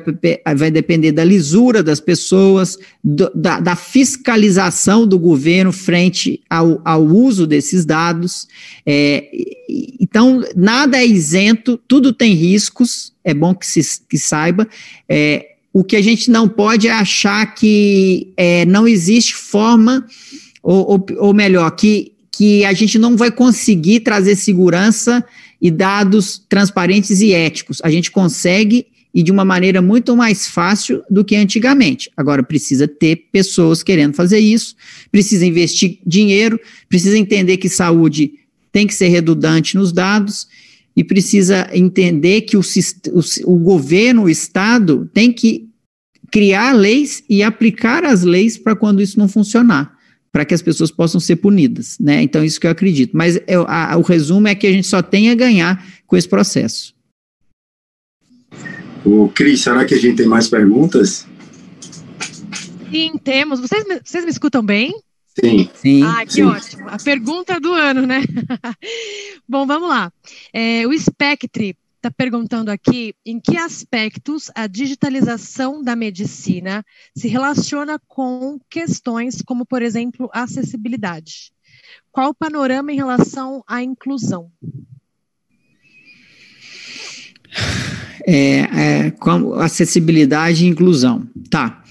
[0.54, 7.02] vai depender da lisura das pessoas, do, da, da, fiscalização do governo frente ao, ao
[7.02, 8.46] uso desses dados.
[8.84, 9.30] É,
[9.98, 14.68] então, nada é isento, tudo tem riscos, é bom que se que saiba.
[15.08, 20.06] É, o que a gente não pode é achar que é, não existe forma,
[20.62, 25.24] ou, ou, ou melhor, que, que a gente não vai conseguir trazer segurança
[25.66, 27.80] e dados transparentes e éticos.
[27.82, 32.08] A gente consegue e de uma maneira muito mais fácil do que antigamente.
[32.16, 34.76] Agora, precisa ter pessoas querendo fazer isso,
[35.10, 38.34] precisa investir dinheiro, precisa entender que saúde
[38.70, 40.46] tem que ser redundante nos dados
[40.94, 45.66] e precisa entender que o, o, o governo, o Estado, tem que
[46.30, 49.95] criar leis e aplicar as leis para quando isso não funcionar
[50.36, 52.20] para que as pessoas possam ser punidas, né?
[52.20, 53.16] Então, isso que eu acredito.
[53.16, 56.28] Mas eu, a, o resumo é que a gente só tem a ganhar com esse
[56.28, 56.94] processo.
[59.02, 61.26] O Cris, será que a gente tem mais perguntas?
[62.90, 63.60] Sim, temos.
[63.60, 64.94] Vocês, vocês me escutam bem?
[65.42, 65.70] Sim.
[65.72, 66.02] Sim.
[66.02, 66.42] Ah, que sim.
[66.42, 66.86] ótimo.
[66.86, 68.22] A pergunta do ano, né?
[69.48, 70.12] Bom, vamos lá.
[70.52, 71.74] É, o Spectre
[72.06, 79.66] está perguntando aqui em que aspectos a digitalização da medicina se relaciona com questões como,
[79.66, 81.52] por exemplo, acessibilidade.
[82.12, 84.50] Qual o panorama em relação à inclusão?
[88.24, 89.12] É, é,
[89.60, 91.26] acessibilidade e inclusão.
[91.50, 91.82] Tá.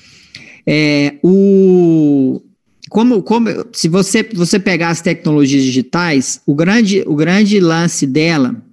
[0.66, 2.42] É, o,
[2.90, 8.64] como, como se você, você pegar as tecnologias digitais, o grande, o grande lance dela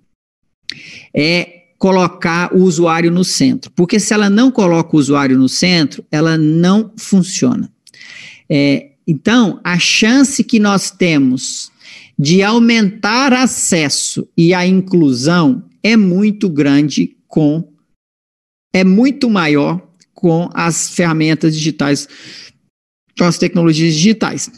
[1.15, 3.71] é colocar o usuário no centro.
[3.73, 7.69] Porque se ela não coloca o usuário no centro, ela não funciona.
[8.49, 11.73] É, então, a chance que nós temos
[12.19, 17.69] de aumentar acesso e a inclusão é muito grande com
[18.73, 22.09] é muito maior com as ferramentas digitais,
[23.19, 24.51] com as tecnologias digitais.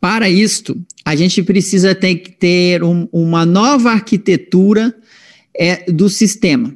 [0.00, 4.94] Para isto, a gente precisa ter que ter um, uma nova arquitetura
[5.58, 6.74] é, do sistema.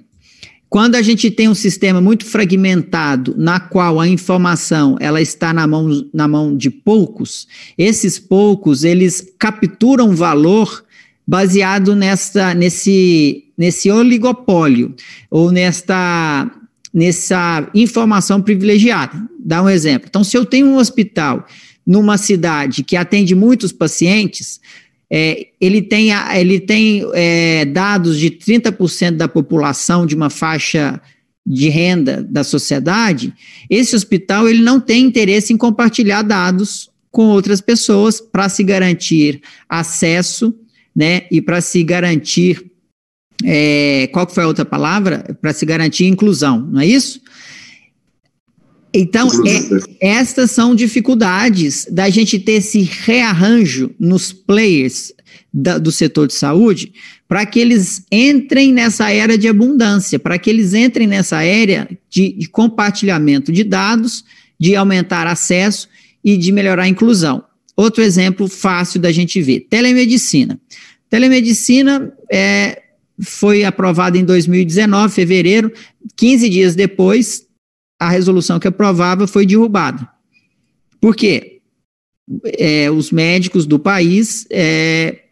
[0.70, 5.66] Quando a gente tem um sistema muito fragmentado, na qual a informação ela está na
[5.66, 10.84] mão, na mão de poucos, esses poucos eles capturam valor
[11.26, 14.94] baseado nessa, nesse, nesse oligopólio
[15.28, 16.48] ou nesta,
[16.94, 19.20] nessa informação privilegiada.
[19.38, 20.06] Dá um exemplo.
[20.08, 21.44] Então, se eu tenho um hospital
[21.84, 24.60] numa cidade que atende muitos pacientes,
[25.10, 31.00] é, ele tem, ele tem é, dados de 30% da população de uma faixa
[31.44, 33.32] de renda da sociedade,
[33.68, 39.40] esse hospital ele não tem interesse em compartilhar dados com outras pessoas para se garantir
[39.68, 40.54] acesso,
[40.94, 42.70] né, e para se garantir
[43.44, 45.36] é, qual foi a outra palavra?
[45.40, 47.20] Para se garantir inclusão, não é isso?
[48.92, 55.12] Então, é, estas são dificuldades da gente ter esse rearranjo nos players
[55.52, 56.92] da, do setor de saúde
[57.28, 62.32] para que eles entrem nessa era de abundância, para que eles entrem nessa era de,
[62.32, 64.24] de compartilhamento de dados,
[64.58, 65.88] de aumentar acesso
[66.24, 67.44] e de melhorar a inclusão.
[67.76, 70.60] Outro exemplo fácil da gente ver: telemedicina.
[71.08, 72.82] Telemedicina é,
[73.20, 75.72] foi aprovada em 2019, fevereiro,
[76.16, 77.46] 15 dias depois,
[78.00, 80.08] a resolução que aprovava foi derrubada.
[80.98, 81.60] Por quê?
[82.58, 85.24] É, os médicos do país é,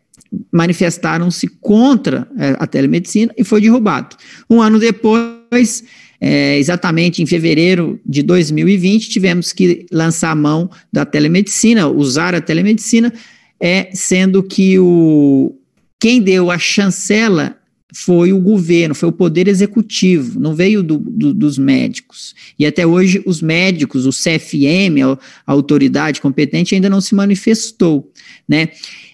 [0.53, 4.17] manifestaram-se contra é, a telemedicina e foi derrubado.
[4.51, 5.83] Um ano depois,
[6.21, 12.41] é, exatamente em fevereiro de 2020, tivemos que lançar a mão da telemedicina, usar a
[12.41, 13.13] telemedicina,
[13.61, 15.57] é, sendo que o,
[15.99, 17.58] quem deu a chancela
[17.95, 22.35] foi o governo, foi o poder executivo, não veio do, do, dos médicos.
[22.59, 28.13] E até hoje os médicos, o CFM, a, a autoridade competente, ainda não se manifestou,
[28.47, 28.69] né?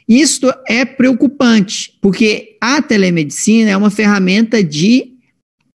[0.08, 5.14] Isto é preocupante, porque a telemedicina é uma ferramenta de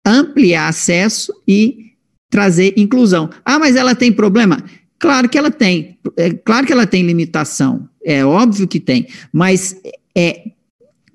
[0.06, 1.92] ampliar acesso e
[2.30, 3.30] trazer inclusão.
[3.44, 4.64] Ah, mas ela tem problema?
[4.98, 9.76] Claro que ela tem, é claro que ela tem limitação, é óbvio que tem, mas
[10.16, 10.55] é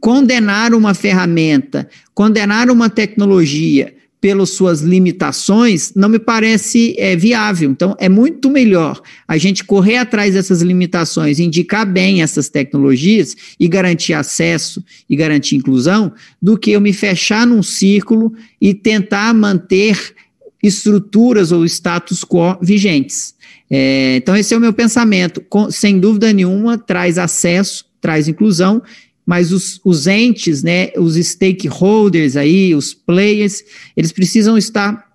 [0.00, 7.70] condenar uma ferramenta, condenar uma tecnologia pelas suas limitações, não me parece é, viável.
[7.70, 13.66] Então, é muito melhor a gente correr atrás dessas limitações, indicar bem essas tecnologias e
[13.66, 20.14] garantir acesso e garantir inclusão, do que eu me fechar num círculo e tentar manter
[20.62, 23.34] estruturas ou status quo vigentes.
[23.70, 25.40] É, então, esse é o meu pensamento.
[25.48, 28.82] Com, sem dúvida nenhuma, traz acesso, traz inclusão
[29.26, 33.62] mas os, os entes, né, os stakeholders aí, os players,
[33.96, 35.08] eles precisam estar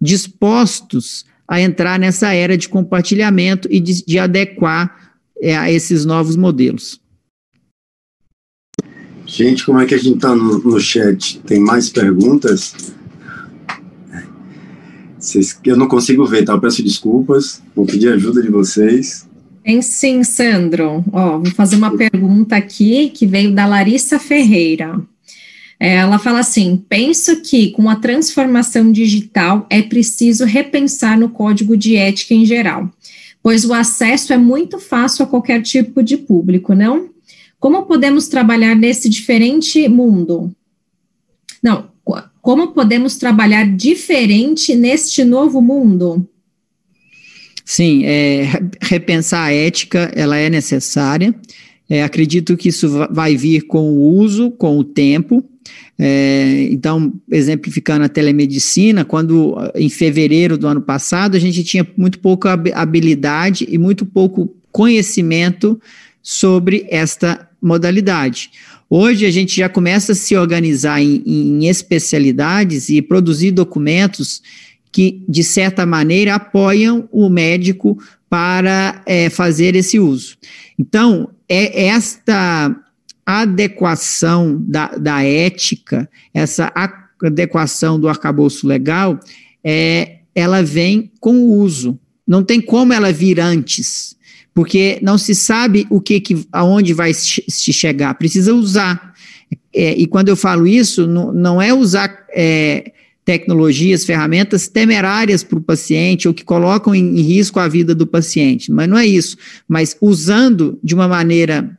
[0.00, 6.36] dispostos a entrar nessa era de compartilhamento e de, de adequar é, a esses novos
[6.36, 7.00] modelos.
[9.26, 11.40] Gente, como é que a gente está no, no chat?
[11.46, 12.74] Tem mais perguntas?
[15.18, 16.52] Vocês, eu não consigo ver, tá?
[16.52, 19.26] Eu peço desculpas, vou pedir ajuda de vocês.
[19.62, 21.04] Tem sim, Sandro.
[21.12, 25.00] Ó, vou fazer uma pergunta aqui que veio da Larissa Ferreira.
[25.78, 31.76] É, ela fala assim: penso que com a transformação digital é preciso repensar no código
[31.76, 32.90] de ética em geral,
[33.42, 37.10] pois o acesso é muito fácil a qualquer tipo de público, não?
[37.58, 40.52] Como podemos trabalhar nesse diferente mundo?
[41.62, 41.88] Não,
[42.40, 46.28] como podemos trabalhar diferente neste novo mundo?
[47.74, 48.46] Sim, é,
[48.82, 51.34] repensar a ética, ela é necessária.
[51.88, 55.42] É, acredito que isso vai vir com o uso, com o tempo.
[55.98, 62.18] É, então, exemplificando a telemedicina, quando em fevereiro do ano passado a gente tinha muito
[62.18, 65.80] pouca habilidade e muito pouco conhecimento
[66.22, 68.50] sobre esta modalidade.
[68.90, 74.42] Hoje a gente já começa a se organizar em, em especialidades e produzir documentos
[74.92, 80.36] que, de certa maneira, apoiam o médico para é, fazer esse uso.
[80.78, 82.76] Então, é esta
[83.24, 86.72] adequação da, da ética, essa
[87.22, 89.18] adequação do arcabouço legal,
[89.64, 91.98] é, ela vem com o uso.
[92.26, 94.16] Não tem como ela vir antes,
[94.54, 98.14] porque não se sabe o que, que aonde vai se chegar.
[98.14, 99.14] Precisa usar.
[99.74, 102.92] É, e quando eu falo isso, não, não é usar é,
[103.24, 108.72] tecnologias, ferramentas temerárias para o paciente ou que colocam em, risco a vida do paciente,
[108.72, 109.36] mas não é isso.
[109.68, 111.78] Mas usando de uma maneira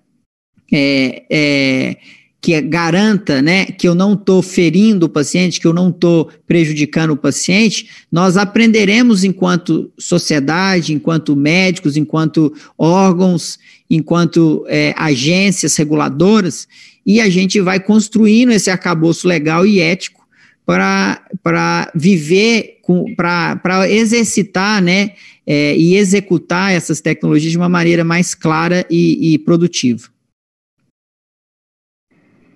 [0.71, 1.97] é, é,
[2.41, 7.11] que garanta né, que eu não estou ferindo o paciente, que eu não estou prejudicando
[7.11, 16.67] o paciente, nós aprenderemos enquanto sociedade, enquanto médicos, enquanto órgãos, enquanto é, agências reguladoras,
[17.05, 20.22] e a gente vai construindo esse arcabouço legal e ético
[20.65, 22.79] para viver,
[23.15, 25.11] para exercitar né,
[25.45, 30.07] é, e executar essas tecnologias de uma maneira mais clara e, e produtiva.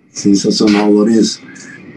[0.10, 1.42] Sensacional, Lourenço.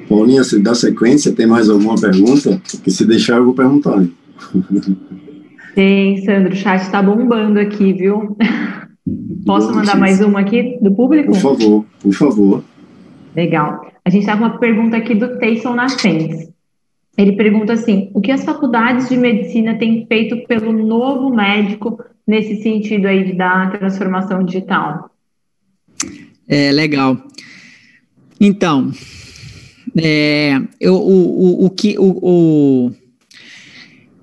[0.09, 2.61] Paulinha, se dá sequência, tem mais alguma pergunta?
[2.71, 4.05] Porque se deixar, eu vou perguntar.
[5.75, 8.37] Tem, Sandro, o chat está bombando aqui, viu?
[9.47, 11.33] Posso mandar mais uma aqui do público?
[11.33, 12.65] Por favor, por favor.
[13.37, 13.90] Legal.
[14.11, 16.51] A gente está com uma pergunta aqui do Tayson Nascens.
[17.17, 22.61] Ele pergunta assim: o que as faculdades de medicina têm feito pelo novo médico nesse
[22.61, 25.13] sentido aí dar transformação digital?
[26.49, 27.23] É legal.
[28.41, 28.91] Então,
[29.97, 32.93] é, eu, o, o, o que o, o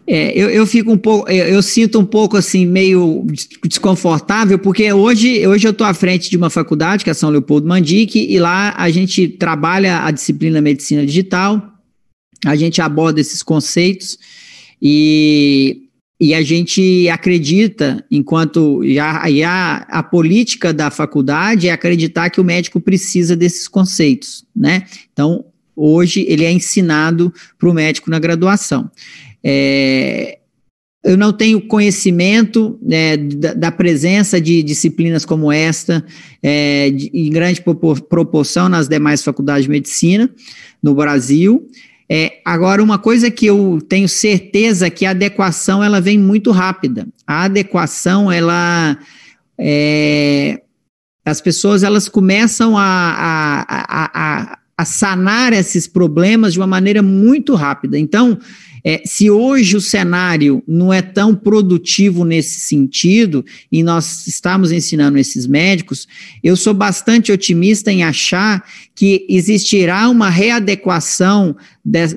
[0.10, 3.28] é, eu, eu fico um pouco, eu, eu, sinto um pouco assim, meio
[3.66, 7.68] desconfortável, porque hoje, hoje eu estou à frente de uma faculdade, que é São Leopoldo
[7.68, 11.74] Mandique, e lá a gente trabalha a disciplina medicina digital,
[12.46, 14.18] a gente aborda esses conceitos
[14.82, 22.40] e, e a gente acredita, enquanto já, já a política da faculdade é acreditar que
[22.40, 24.86] o médico precisa desses conceitos, né?
[25.12, 25.44] Então,
[25.76, 28.90] hoje ele é ensinado para o médico na graduação.
[29.50, 30.40] É,
[31.06, 36.04] eu não tenho conhecimento né, da, da, presença de disciplinas como esta
[36.44, 37.64] é, de, em grande
[38.10, 40.30] proporção nas demais faculdades de medicina
[40.84, 41.66] no Brasil.
[42.10, 47.08] É, agora, uma coisa que eu tenho certeza que a adequação ela vem muito rápida.
[47.26, 48.98] A adequação, ela
[49.58, 50.62] é,
[51.24, 57.56] as pessoas elas começam a, a, a, a, sanar esses problemas de uma maneira muito
[57.56, 57.98] rápida.
[57.98, 58.38] Então,
[58.84, 65.18] é, se hoje o cenário não é tão produtivo nesse sentido, e nós estamos ensinando
[65.18, 66.08] esses médicos,
[66.44, 68.64] eu sou bastante otimista em achar
[68.96, 72.08] que existirá uma readequação de,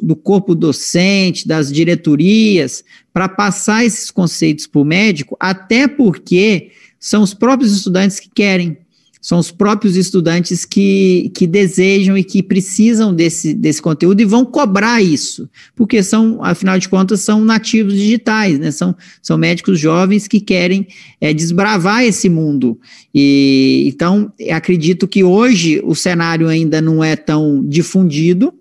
[0.00, 7.22] do corpo docente, das diretorias, para passar esses conceitos para o médico, até porque são
[7.22, 8.76] os próprios estudantes que querem
[9.20, 14.46] são os próprios estudantes que, que desejam e que precisam desse, desse conteúdo e vão
[14.46, 18.70] cobrar isso, porque são, afinal de contas, são nativos digitais, né?
[18.70, 20.86] são, são médicos jovens que querem
[21.20, 22.80] é, desbravar esse mundo.
[23.14, 28.54] E então acredito que hoje o cenário ainda não é tão difundido,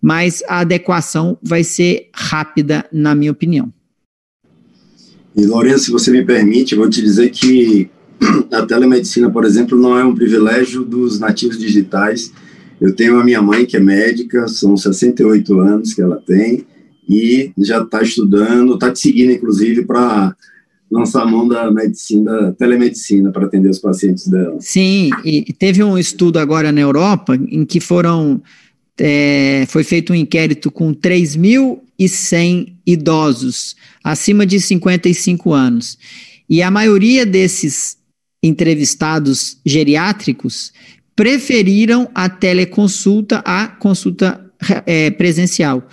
[0.00, 3.70] mas a adequação vai ser rápida, na minha opinião.
[5.36, 7.90] E Lourenço, se você me permite, vou te dizer que
[8.52, 12.32] a telemedicina, por exemplo, não é um privilégio dos nativos digitais.
[12.80, 16.64] Eu tenho a minha mãe, que é médica, são 68 anos que ela tem,
[17.08, 20.36] e já está estudando, está te seguindo, inclusive, para
[20.90, 24.56] lançar a mão da medicina, da telemedicina, para atender os pacientes dela.
[24.60, 28.40] Sim, e teve um estudo agora na Europa em que foram.
[29.00, 35.96] É, foi feito um inquérito com 3.100 idosos acima de 55 anos.
[36.50, 37.97] E a maioria desses
[38.42, 40.72] entrevistados geriátricos
[41.14, 44.48] preferiram a teleconsulta à consulta
[44.86, 45.86] é, presencial.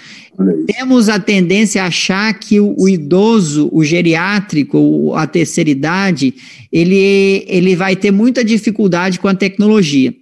[0.67, 6.33] Temos a tendência a achar que o, o, idoso, o geriátrico, a terceira idade,
[6.71, 10.13] ele, ele vai ter muita dificuldade com a tecnologia.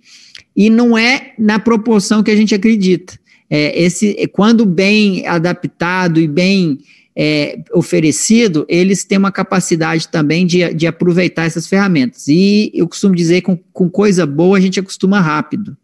[0.55, 3.17] E não é na proporção que a gente acredita.
[3.49, 6.79] É, esse, quando bem adaptado e bem
[7.15, 12.27] é, oferecido, eles têm uma capacidade também de, de aproveitar essas ferramentas.
[12.27, 15.77] E eu costumo dizer que com, com coisa boa a gente acostuma rápido.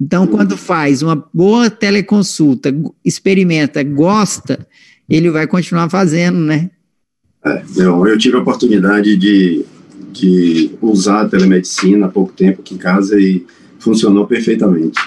[0.00, 2.72] Então, quando faz uma boa teleconsulta,
[3.04, 4.64] experimenta, gosta,
[5.08, 6.70] ele vai continuar fazendo, né?
[7.44, 9.64] É, eu, eu tive a oportunidade de,
[10.12, 13.44] de usar a telemedicina há pouco tempo aqui em casa e
[13.80, 15.00] funcionou perfeitamente.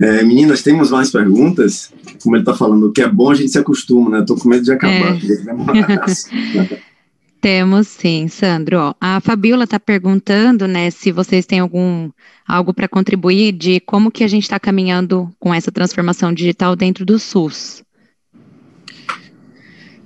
[0.00, 1.92] É, meninas, temos mais perguntas?
[2.22, 4.20] Como ele está falando, o que é bom a gente se acostuma, né?
[4.20, 5.16] Estou com medo de acabar.
[5.16, 6.82] É.
[7.42, 8.94] Temos sim, Sandro.
[9.00, 12.08] A Fabiola está perguntando, né, se vocês têm algum
[12.46, 17.04] algo para contribuir de como que a gente está caminhando com essa transformação digital dentro
[17.04, 17.82] do SUS.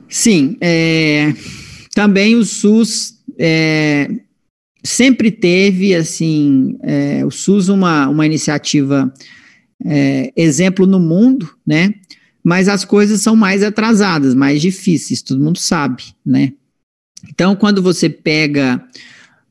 [0.09, 1.35] Sim, é,
[1.95, 4.09] também o SUS é,
[4.83, 9.13] sempre teve assim é, o SUS uma, uma iniciativa
[9.85, 11.95] é, exemplo no mundo, né?
[12.43, 16.53] Mas as coisas são mais atrasadas, mais difíceis, todo mundo sabe, né?
[17.29, 18.83] Então, quando você pega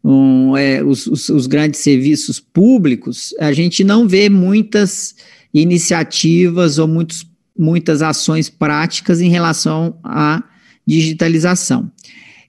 [0.04, 5.16] um, é, os, os, os, grandes serviços públicos, a gente não vê muitas
[5.54, 10.44] iniciativas ou muitos, muitas ações práticas em relação à
[10.86, 11.92] digitalização.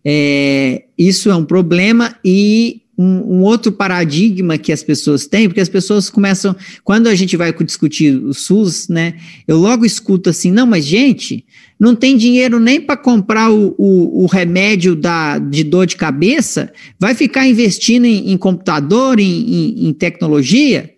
[0.04, 5.60] É, isso é um problema e um, um, outro paradigma que as pessoas têm, porque
[5.60, 9.14] as pessoas começam, quando a gente vai discutir o SUS, né,
[9.46, 11.44] eu logo escuto assim, não, mas gente,
[11.78, 16.72] não tem dinheiro nem para comprar o, o, o, remédio da, de dor de cabeça,
[16.98, 20.90] vai ficar investindo em, em computador, em, em, em tecnologia?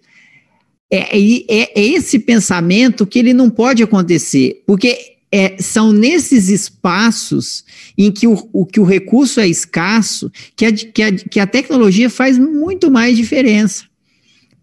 [0.90, 7.64] É, é, é, esse pensamento que ele não pode acontecer, porque é, são nesses espaços
[7.96, 11.46] em que o, o, que o recurso é escasso que a, que, a, que a
[11.46, 13.84] tecnologia faz muito mais diferença.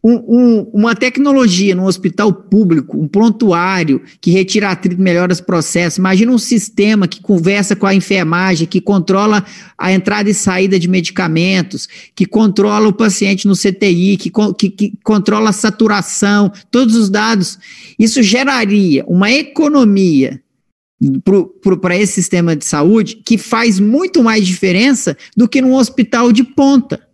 [0.03, 5.97] Um, um, uma tecnologia no hospital público, um prontuário que retira atrito, melhora os processos.
[5.97, 9.43] Imagina um sistema que conversa com a enfermagem, que controla
[9.75, 14.93] a entrada e saída de medicamentos, que controla o paciente no CTI, que, que, que
[15.03, 17.57] controla a saturação, todos os dados.
[17.97, 20.39] Isso geraria uma economia
[21.81, 26.43] para esse sistema de saúde que faz muito mais diferença do que num hospital de
[26.43, 27.05] ponta.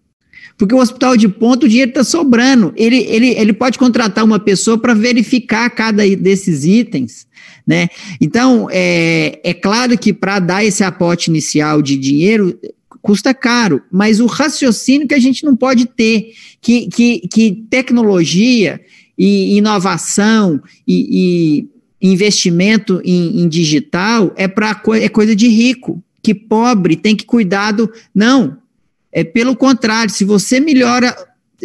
[0.57, 2.71] Porque o hospital de ponta, o dinheiro está sobrando.
[2.75, 7.25] Ele, ele, ele pode contratar uma pessoa para verificar cada desses itens.
[7.65, 7.89] Né?
[8.19, 12.59] Então, é, é claro que para dar esse aporte inicial de dinheiro,
[13.01, 18.79] custa caro, mas o raciocínio que a gente não pode ter, que, que, que tecnologia
[19.17, 21.69] e inovação e, e
[22.01, 27.71] investimento em, em digital é para é coisa de rico, que pobre tem que cuidar
[27.71, 27.91] do.
[28.13, 28.57] Não.
[29.11, 31.15] É pelo contrário, se você melhora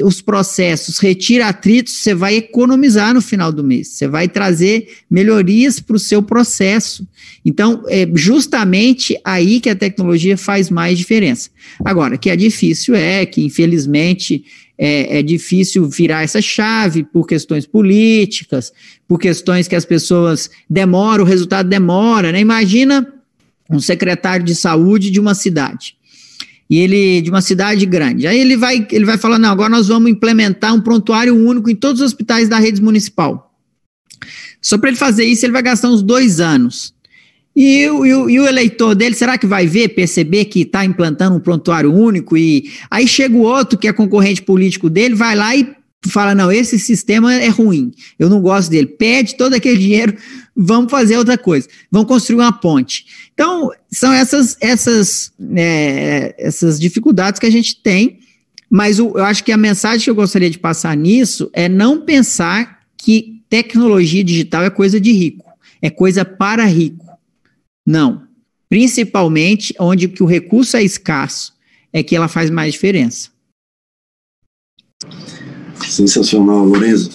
[0.03, 5.80] os processos, retira atritos, você vai economizar no final do mês, você vai trazer melhorias
[5.80, 7.07] para o seu processo.
[7.45, 11.51] Então, é justamente aí que a tecnologia faz mais diferença.
[11.84, 14.45] Agora, que é difícil é que, infelizmente,
[14.79, 18.72] é, é difícil virar essa chave por questões políticas,
[19.09, 22.41] por questões que as pessoas demoram, o resultado demora, né?
[22.41, 23.07] Imagina
[23.70, 25.97] um secretário de saúde de uma cidade.
[26.68, 28.27] E ele, de uma cidade grande.
[28.27, 31.77] Aí ele vai, ele vai falar: não, agora nós vamos implementar um prontuário único em
[31.77, 33.55] todos os hospitais da rede municipal.
[34.61, 36.93] Só para ele fazer isso, ele vai gastar uns dois anos.
[37.57, 40.84] E o, e, o, e o, eleitor dele, será que vai ver, perceber que está
[40.84, 42.36] implantando um prontuário único?
[42.36, 45.74] E aí chega o outro, que é concorrente político dele, vai lá e
[46.07, 48.86] fala: não, esse sistema é ruim, eu não gosto dele.
[48.86, 50.14] Pede todo aquele dinheiro,
[50.54, 53.07] vamos fazer outra coisa, vamos construir uma ponte.
[53.32, 58.18] Então, são essas, essas, é, essas dificuldades que a gente tem,
[58.68, 62.02] mas o, eu acho que a mensagem que eu gostaria de passar nisso é não
[62.02, 65.46] pensar que tecnologia digital é coisa de rico,
[65.80, 67.05] é coisa para rico.
[67.87, 68.26] Não.
[68.68, 71.55] Principalmente onde que o recurso é escasso,
[71.93, 73.30] é que ela faz mais diferença.
[75.76, 77.11] Sensacional, Lorenzo.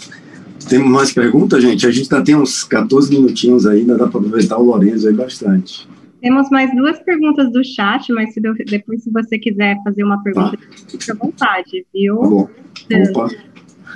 [0.69, 1.85] Temos mais perguntas, gente?
[1.85, 5.87] A gente tá, tem uns 14 minutinhos ainda, dá para aproveitar o Lorenzo aí bastante.
[6.21, 10.55] Temos mais duas perguntas do chat, mas se depois, se você quiser fazer uma pergunta,
[10.55, 10.63] tá.
[10.87, 12.17] fique à vontade, viu?
[12.19, 12.49] Tá bom.
[12.89, 13.29] Então, Opa.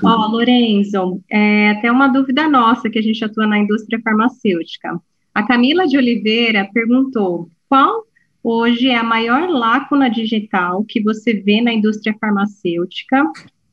[0.03, 4.99] Ó, Lorenzo, é até uma dúvida nossa que a gente atua na indústria farmacêutica.
[5.35, 8.05] A Camila de Oliveira perguntou: qual
[8.41, 13.21] hoje é a maior lacuna digital que você vê na indústria farmacêutica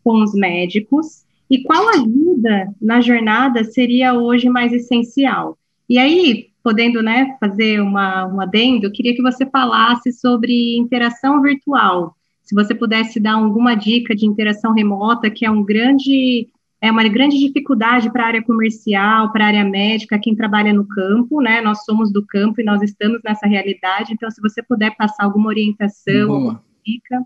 [0.03, 5.57] com os médicos e qual ajuda na jornada seria hoje mais essencial?
[5.89, 12.17] E aí, podendo né, fazer uma, um adendo, queria que você falasse sobre interação virtual.
[12.43, 16.49] Se você pudesse dar alguma dica de interação remota, que é um grande
[16.83, 20.85] é uma grande dificuldade para a área comercial, para a área médica, quem trabalha no
[20.85, 21.61] campo, né?
[21.61, 24.13] Nós somos do campo e nós estamos nessa realidade.
[24.13, 26.37] Então, se você puder passar alguma orientação, Boa.
[26.39, 27.23] alguma dica.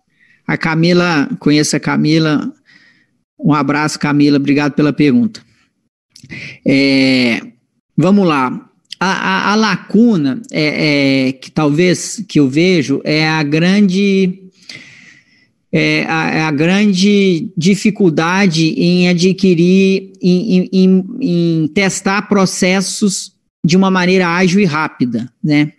[0.47, 2.53] A Camila, conheço a Camila.
[3.41, 4.37] Um abraço, Camila.
[4.37, 5.41] Obrigado pela pergunta.
[6.67, 7.41] É,
[7.97, 8.69] vamos lá.
[9.01, 14.46] A, a, a lacuna é, é, que talvez que eu vejo é a grande
[15.73, 23.33] é, a, é a, grande dificuldade em adquirir, em, em, em, testar processos
[23.65, 25.73] de uma maneira ágil e rápida, né?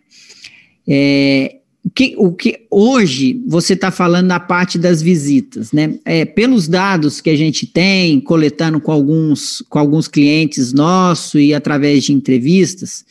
[0.87, 1.57] É,
[1.97, 5.95] que, o que hoje você está falando na parte das visitas, né?
[6.05, 11.55] É, pelos dados que a gente tem, coletando com alguns, com alguns clientes nossos e
[11.55, 13.03] através de entrevistas,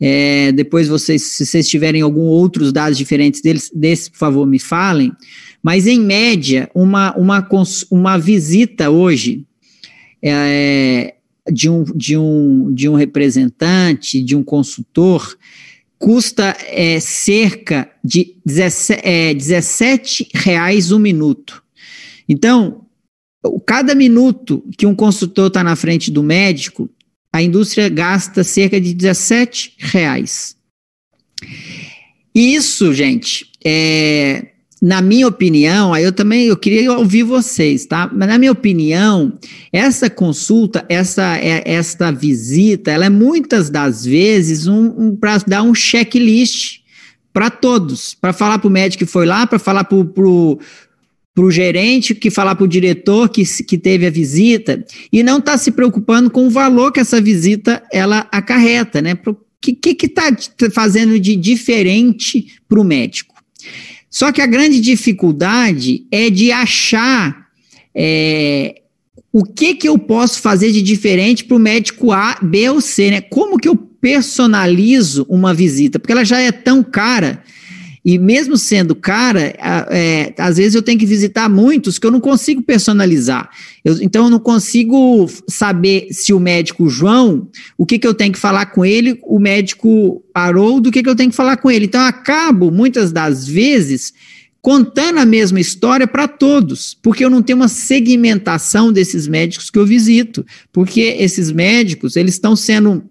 [0.00, 4.60] é, depois vocês, se vocês tiverem algum outros dados diferentes deles, desse, por favor, me
[4.60, 5.12] falem.
[5.62, 7.46] Mas em média, uma, uma,
[7.90, 9.44] uma visita hoje
[10.22, 11.14] é,
[11.50, 15.36] de, um, de, um, de um representante, de um consultor,
[15.98, 21.62] custa é, cerca de 17, é, 17 reais um minuto.
[22.28, 22.86] Então,
[23.66, 26.88] cada minuto que um consultor está na frente do médico,
[27.32, 30.56] a indústria gasta cerca de 17 reais.
[32.34, 38.08] Isso, gente, é, na minha opinião, aí eu também eu queria ouvir vocês, tá?
[38.12, 39.32] Mas na minha opinião,
[39.72, 45.62] essa consulta, essa é, esta visita, ela é muitas das vezes um, um para dar
[45.62, 46.80] um checklist
[47.32, 52.14] para todos, para falar para o médico que foi lá, para falar para o gerente,
[52.14, 56.30] que falar para o diretor que, que teve a visita, e não está se preocupando
[56.30, 59.18] com o valor que essa visita ela acarreta, né?
[59.26, 60.34] O que está
[60.72, 63.34] fazendo de diferente para o médico?
[64.10, 67.48] Só que a grande dificuldade é de achar
[67.94, 68.82] é,
[69.32, 73.10] o que, que eu posso fazer de diferente para o médico A, B ou C,
[73.10, 73.20] né?
[73.20, 75.98] Como que eu personalizo uma visita?
[75.98, 77.42] Porque ela já é tão cara
[78.04, 79.54] e mesmo sendo cara,
[79.90, 83.50] é, às vezes eu tenho que visitar muitos que eu não consigo personalizar.
[83.84, 88.32] Eu, então eu não consigo saber se o médico João, o que, que eu tenho
[88.32, 91.70] que falar com ele, o médico Haroldo, o que, que eu tenho que falar com
[91.70, 91.86] ele.
[91.86, 94.12] Então eu acabo, muitas das vezes,
[94.60, 99.78] contando a mesma história para todos, porque eu não tenho uma segmentação desses médicos que
[99.78, 103.04] eu visito, porque esses médicos, eles estão sendo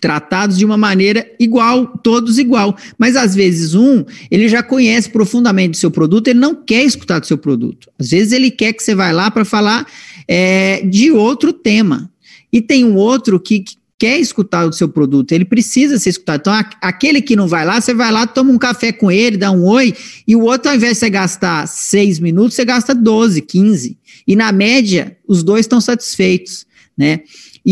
[0.00, 2.76] tratados de uma maneira igual, todos igual.
[2.98, 7.18] Mas às vezes um, ele já conhece profundamente o seu produto, ele não quer escutar
[7.18, 7.88] do seu produto.
[7.98, 9.86] Às vezes ele quer que você vá lá para falar
[10.26, 12.10] é, de outro tema.
[12.52, 16.40] E tem um outro que, que quer escutar o seu produto, ele precisa ser escutado.
[16.40, 19.50] Então, aquele que não vai lá, você vai lá, toma um café com ele, dá
[19.50, 19.94] um oi,
[20.26, 23.98] e o outro, ao invés de você gastar seis minutos, você gasta 12, 15.
[24.26, 27.20] E na média, os dois estão satisfeitos, né?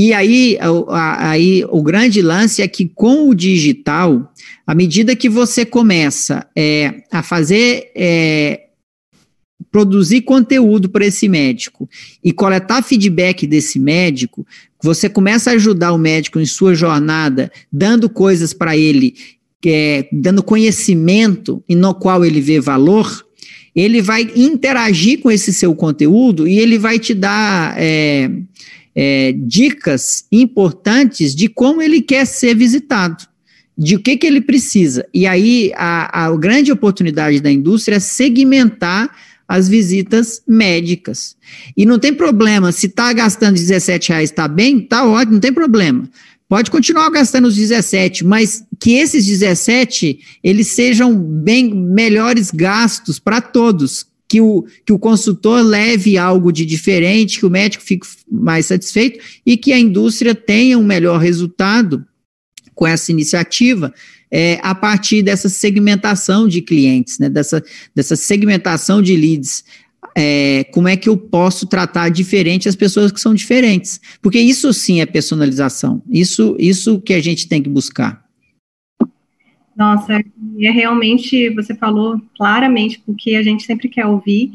[0.01, 0.57] E aí,
[0.95, 4.33] aí o grande lance é que com o digital,
[4.65, 8.67] à medida que você começa é, a fazer, é,
[9.73, 11.91] produzir conteúdo para esse médico
[12.23, 14.47] e coletar feedback desse médico,
[14.81, 19.17] você começa a ajudar o médico em sua jornada, dando coisas para ele,
[19.67, 23.27] é, dando conhecimento e no qual ele vê valor,
[23.75, 28.31] ele vai interagir com esse seu conteúdo e ele vai te dar é,
[29.01, 33.25] é, dicas importantes de como ele quer ser visitado,
[33.77, 35.07] de o que, que ele precisa.
[35.15, 39.09] E aí a, a grande oportunidade da indústria é segmentar
[39.47, 41.37] as visitas médicas.
[41.77, 45.53] E não tem problema, se está gastando 17 reais, está bem, está ótimo, não tem
[45.53, 46.11] problema.
[46.49, 53.41] Pode continuar gastando os 17, mas que esses 17 eles sejam bem melhores gastos para
[53.41, 58.67] todos, que o, que o consultor leve algo de diferente, que o médico fique mais
[58.67, 62.05] satisfeito e que a indústria tenha um melhor resultado
[62.75, 63.93] com essa iniciativa
[64.31, 67.65] é, a partir dessa segmentação de clientes, né, dessa,
[67.95, 69.65] dessa segmentação de leads.
[70.15, 74.01] É, como é que eu posso tratar diferente as pessoas que são diferentes?
[74.21, 78.25] Porque isso sim é personalização, isso, isso que a gente tem que buscar.
[79.77, 80.21] Nossa,
[80.67, 84.53] é realmente, você falou claramente o que a gente sempre quer ouvir.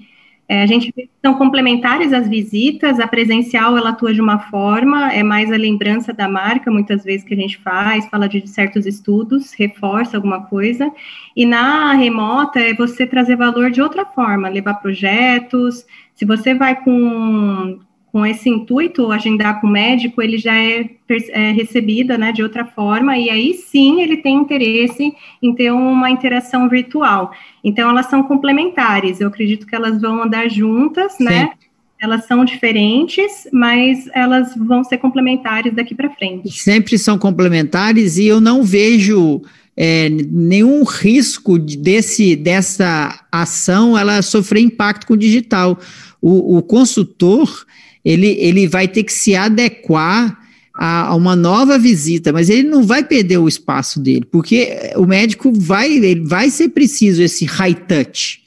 [0.47, 5.23] É, a gente são complementares às visitas, a presencial ela atua de uma forma, é
[5.23, 9.53] mais a lembrança da marca, muitas vezes que a gente faz, fala de certos estudos,
[9.53, 10.91] reforça alguma coisa,
[11.35, 16.75] e na remota é você trazer valor de outra forma, levar projetos, se você vai
[16.83, 17.79] com,
[18.13, 20.87] com esse intuito, agendar com o médico, ele já é,
[21.29, 25.11] é recebida né, de outra forma, e aí sim ele tem interesse
[25.41, 27.31] em ter uma interação virtual.
[27.63, 31.31] Então, elas são complementares, eu acredito que elas vão andar juntas, né?
[31.31, 31.45] sim.
[31.45, 31.51] né?
[31.99, 36.51] Elas são diferentes, mas elas vão ser complementares daqui para frente.
[36.51, 39.41] Sempre são complementares e eu não vejo
[39.75, 45.79] é, nenhum risco desse, dessa ação ela sofrer impacto com o digital.
[46.21, 47.65] O, o consultor
[48.03, 50.37] ele, ele vai ter que se adequar
[50.75, 55.05] a, a, uma nova visita, mas ele não vai perder o espaço dele, porque o
[55.05, 58.41] médico vai, ele vai ser preciso esse high touch,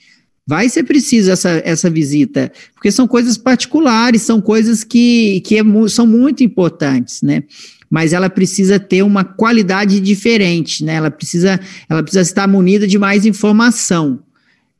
[0.46, 5.62] vai ser preciso essa, essa visita, porque são coisas particulares, são coisas que, que é,
[5.88, 7.44] são muito importantes, né?
[7.90, 10.94] mas ela precisa ter uma qualidade diferente, né?
[10.94, 14.20] Ela precisa, ela precisa estar munida de mais informação.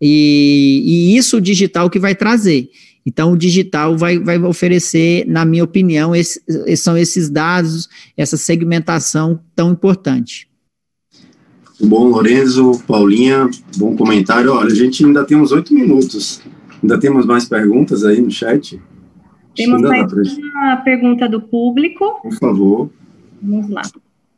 [0.00, 2.68] E, e isso o digital que vai trazer.
[3.06, 6.42] Então, o digital vai, vai oferecer, na minha opinião, esse,
[6.76, 10.48] são esses dados, essa segmentação tão importante.
[11.80, 14.52] Bom, Lorenzo, Paulinha, bom comentário.
[14.52, 16.42] Olha, a gente ainda tem uns oito minutos.
[16.82, 18.80] Ainda temos mais perguntas aí no chat?
[19.54, 22.20] Temos mais uma pergunta do público.
[22.22, 22.90] Por favor.
[23.40, 23.82] Vamos lá.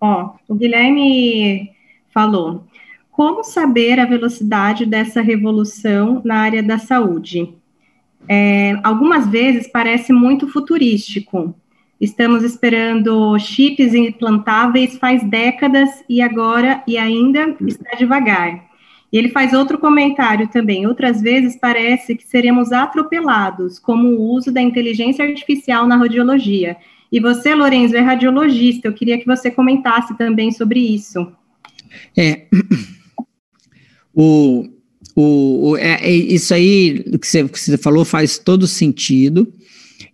[0.01, 1.71] Ó, o Guilherme
[2.13, 2.65] falou:
[3.11, 7.53] como saber a velocidade dessa revolução na área da saúde?
[8.27, 11.55] É, algumas vezes parece muito futurístico.
[12.01, 18.69] Estamos esperando chips implantáveis faz décadas e agora e ainda está devagar.
[19.13, 20.87] E ele faz outro comentário também.
[20.87, 26.77] Outras vezes parece que seremos atropelados, como o uso da inteligência artificial na radiologia.
[27.11, 28.87] E você, Lorenzo, é radiologista.
[28.87, 31.33] Eu queria que você comentasse também sobre isso.
[32.17, 32.47] É.
[34.21, 34.69] O,
[35.21, 39.53] o, o é, é, isso aí que você, que você falou faz todo sentido.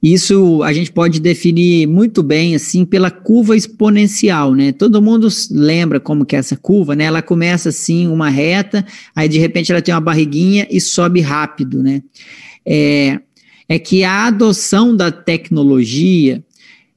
[0.03, 4.73] Isso a gente pode definir muito bem assim pela curva exponencial, né?
[4.73, 7.05] Todo mundo lembra como que é essa curva, né?
[7.05, 8.85] Ela começa assim uma reta,
[9.15, 12.03] aí de repente ela tem uma barriguinha e sobe rápido, né?
[12.65, 13.21] É,
[13.69, 16.43] é que a adoção da tecnologia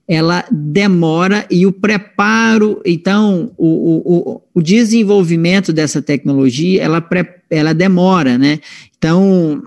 [0.08, 7.06] ela demora e o preparo, então, o, o, o desenvolvimento dessa tecnologia, ela,
[7.50, 8.60] ela demora, né?
[8.98, 9.64] Então,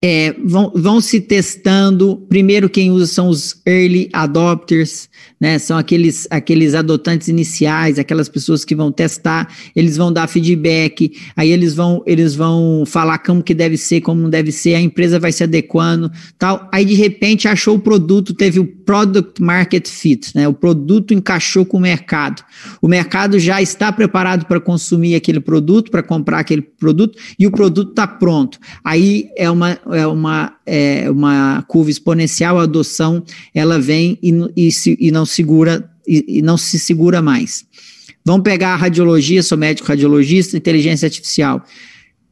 [0.00, 2.16] é, vão, vão se testando.
[2.28, 5.08] Primeiro, quem usa são os early adopters,
[5.40, 5.58] né?
[5.58, 11.50] São aqueles, aqueles adotantes iniciais, aquelas pessoas que vão testar, eles vão dar feedback, aí
[11.50, 15.18] eles vão, eles vão falar como que deve ser, como não deve ser, a empresa
[15.18, 16.68] vai se adequando, tal.
[16.72, 20.46] Aí de repente achou o produto, teve o product market fit, né?
[20.46, 22.44] O produto encaixou com o mercado.
[22.80, 27.50] O mercado já está preparado para consumir aquele produto, para comprar aquele produto, e o
[27.50, 28.60] produto está pronto.
[28.84, 33.22] Aí é uma é uma, é uma curva exponencial, a adoção
[33.54, 37.64] ela vem e, e, se, e não segura e, e, não se segura mais.
[38.24, 41.62] Vamos pegar a radiologia, sou médico radiologista, inteligência artificial.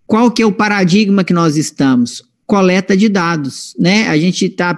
[0.07, 2.23] Qual que é o paradigma que nós estamos?
[2.47, 4.09] Coleta de dados, né?
[4.09, 4.75] A gente está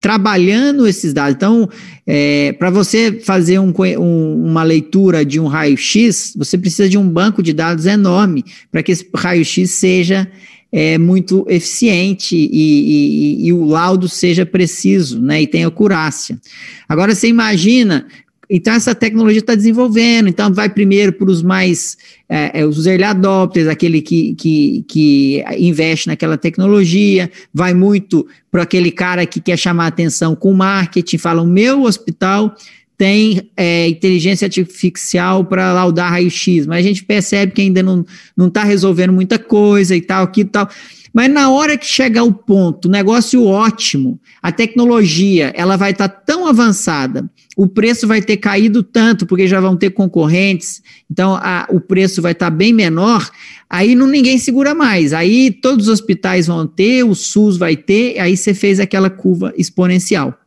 [0.00, 1.34] trabalhando esses dados.
[1.34, 1.68] Então,
[2.06, 7.08] é, para você fazer um, um, uma leitura de um raio-x, você precisa de um
[7.08, 10.30] banco de dados enorme para que esse raio-x seja
[10.78, 16.38] é muito eficiente e, e, e, o laudo seja preciso, né, e tenha acurácia.
[16.86, 18.06] Agora você imagina,
[18.48, 21.96] então essa tecnologia está desenvolvendo, então vai primeiro para os mais,
[22.28, 28.64] é, é, os early adopters, aquele que, que, que investe naquela tecnologia, vai muito para
[28.64, 32.54] aquele cara que quer chamar atenção com marketing, fala, o meu hospital
[32.96, 38.04] tem é, inteligência artificial para laudar raio-x, mas a gente percebe que ainda não
[38.46, 40.68] está resolvendo muita coisa e tal, aqui e tal.
[41.12, 46.22] Mas na hora que chegar o ponto, negócio ótimo, a tecnologia ela vai estar tá
[46.26, 51.66] tão avançada, o preço vai ter caído tanto, porque já vão ter concorrentes, então a,
[51.70, 53.30] o preço vai estar tá bem menor,
[53.68, 55.14] aí não ninguém segura mais.
[55.14, 59.54] Aí todos os hospitais vão ter, o SUS vai ter, aí você fez aquela curva
[59.56, 60.38] exponencial.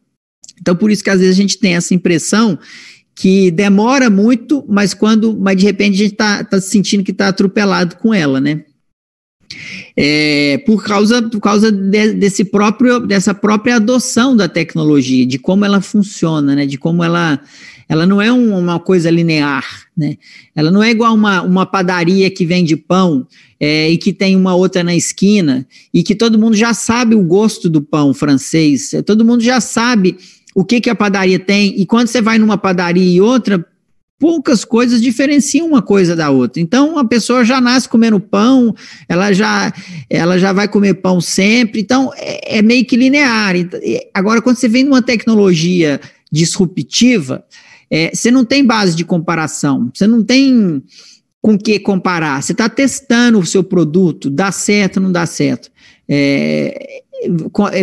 [0.62, 2.58] Então, por isso que às vezes a gente tem essa impressão
[3.20, 7.28] que demora muito, mas quando, mas de repente a gente está tá sentindo que está
[7.28, 8.64] atropelado com ela, né?
[9.98, 15.66] É, por causa, por causa de, desse próprio, dessa própria adoção da tecnologia, de como
[15.66, 16.66] ela funciona, né?
[16.66, 17.42] De como ela,
[17.90, 19.66] ela não é um, uma coisa linear,
[19.98, 20.16] né?
[20.56, 23.28] Ela não é igual uma, uma padaria que vende pão
[23.60, 27.24] é, e que tem uma outra na esquina e que todo mundo já sabe o
[27.24, 30.16] gosto do pão francês, todo mundo já sabe
[30.56, 33.66] o que, que a padaria tem, e quando você vai numa padaria e outra,
[34.20, 36.62] poucas coisas diferenciam uma coisa da outra.
[36.62, 38.76] Então, a pessoa já nasce comendo pão,
[39.08, 39.74] ela já,
[40.10, 43.56] ela já vai comer pão sempre, então é, é meio que linear.
[44.14, 47.46] Agora, quando você vem numa tecnologia disruptiva,
[47.90, 50.84] é, você não tem base de comparação, você não tem
[51.42, 52.44] com que comparar.
[52.44, 55.72] Você está testando o seu produto, dá certo, não dá certo.
[56.08, 57.02] É,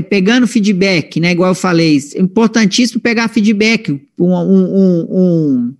[0.08, 1.32] pegando feedback, né?
[1.32, 3.90] Igual eu falei, é importantíssimo pegar feedback.
[4.18, 5.74] Um, um, um,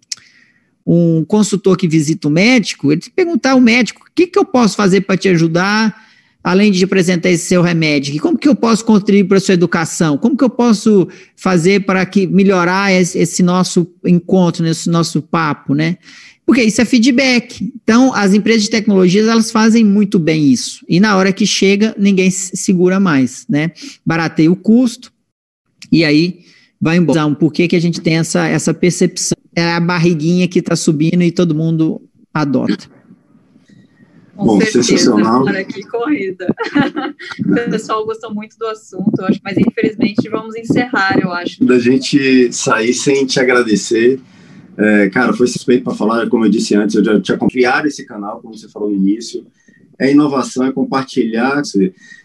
[0.87, 4.77] um consultor que visita o médico, ele perguntar ao médico o que, que eu posso
[4.77, 6.07] fazer para te ajudar,
[6.45, 8.21] além de apresentar esse seu remédio?
[8.21, 10.17] Como que eu posso contribuir para a sua educação?
[10.17, 15.75] Como que eu posso fazer para que melhorar esse, esse nosso encontro, esse nosso papo,
[15.75, 15.99] né?
[16.47, 17.73] Porque isso é feedback.
[17.83, 20.85] Então, as empresas de tecnologias, elas fazem muito bem isso.
[20.89, 23.73] E na hora que chega, ninguém segura mais, né?
[24.07, 25.13] Barateia o custo
[25.91, 26.41] e aí
[26.81, 27.35] vai embora.
[27.35, 29.37] Por que, que a gente tem essa, essa percepção?
[29.55, 32.01] É a barriguinha que está subindo e todo mundo
[32.33, 32.89] adota.
[34.37, 35.49] Com Bom, certeza, sensacional.
[35.49, 36.47] aqui corrida.
[37.41, 41.65] o pessoal gostou muito do assunto, eu acho, mas infelizmente vamos encerrar, eu acho.
[41.65, 44.21] Da gente sair sem te agradecer.
[44.79, 48.05] É, cara, foi suspeito para falar, como eu disse antes, eu já tinha criado esse
[48.05, 49.47] canal, como você falou no início.
[49.99, 51.63] É inovação, é compartilhar.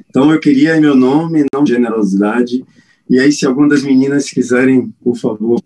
[0.10, 2.66] Então eu queria, em meu nome, não generosidade.
[3.10, 5.62] E aí, se alguma das meninas quiserem, por favor,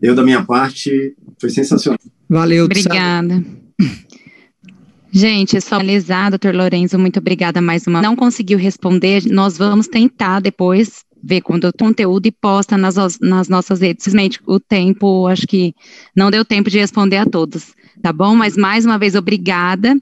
[0.00, 1.98] eu da minha parte, foi sensacional.
[2.28, 3.44] Valeu, Obrigada.
[5.12, 8.00] Gente, só finalizar, doutor Lorenzo, muito obrigada mais uma.
[8.00, 13.48] Não conseguiu responder, nós vamos tentar depois ver quando o conteúdo e posta nas, nas
[13.48, 14.04] nossas redes.
[14.04, 15.74] Simplesmente o tempo, acho que
[16.14, 18.34] não deu tempo de responder a todos, tá bom?
[18.34, 19.96] Mas mais uma vez, obrigada.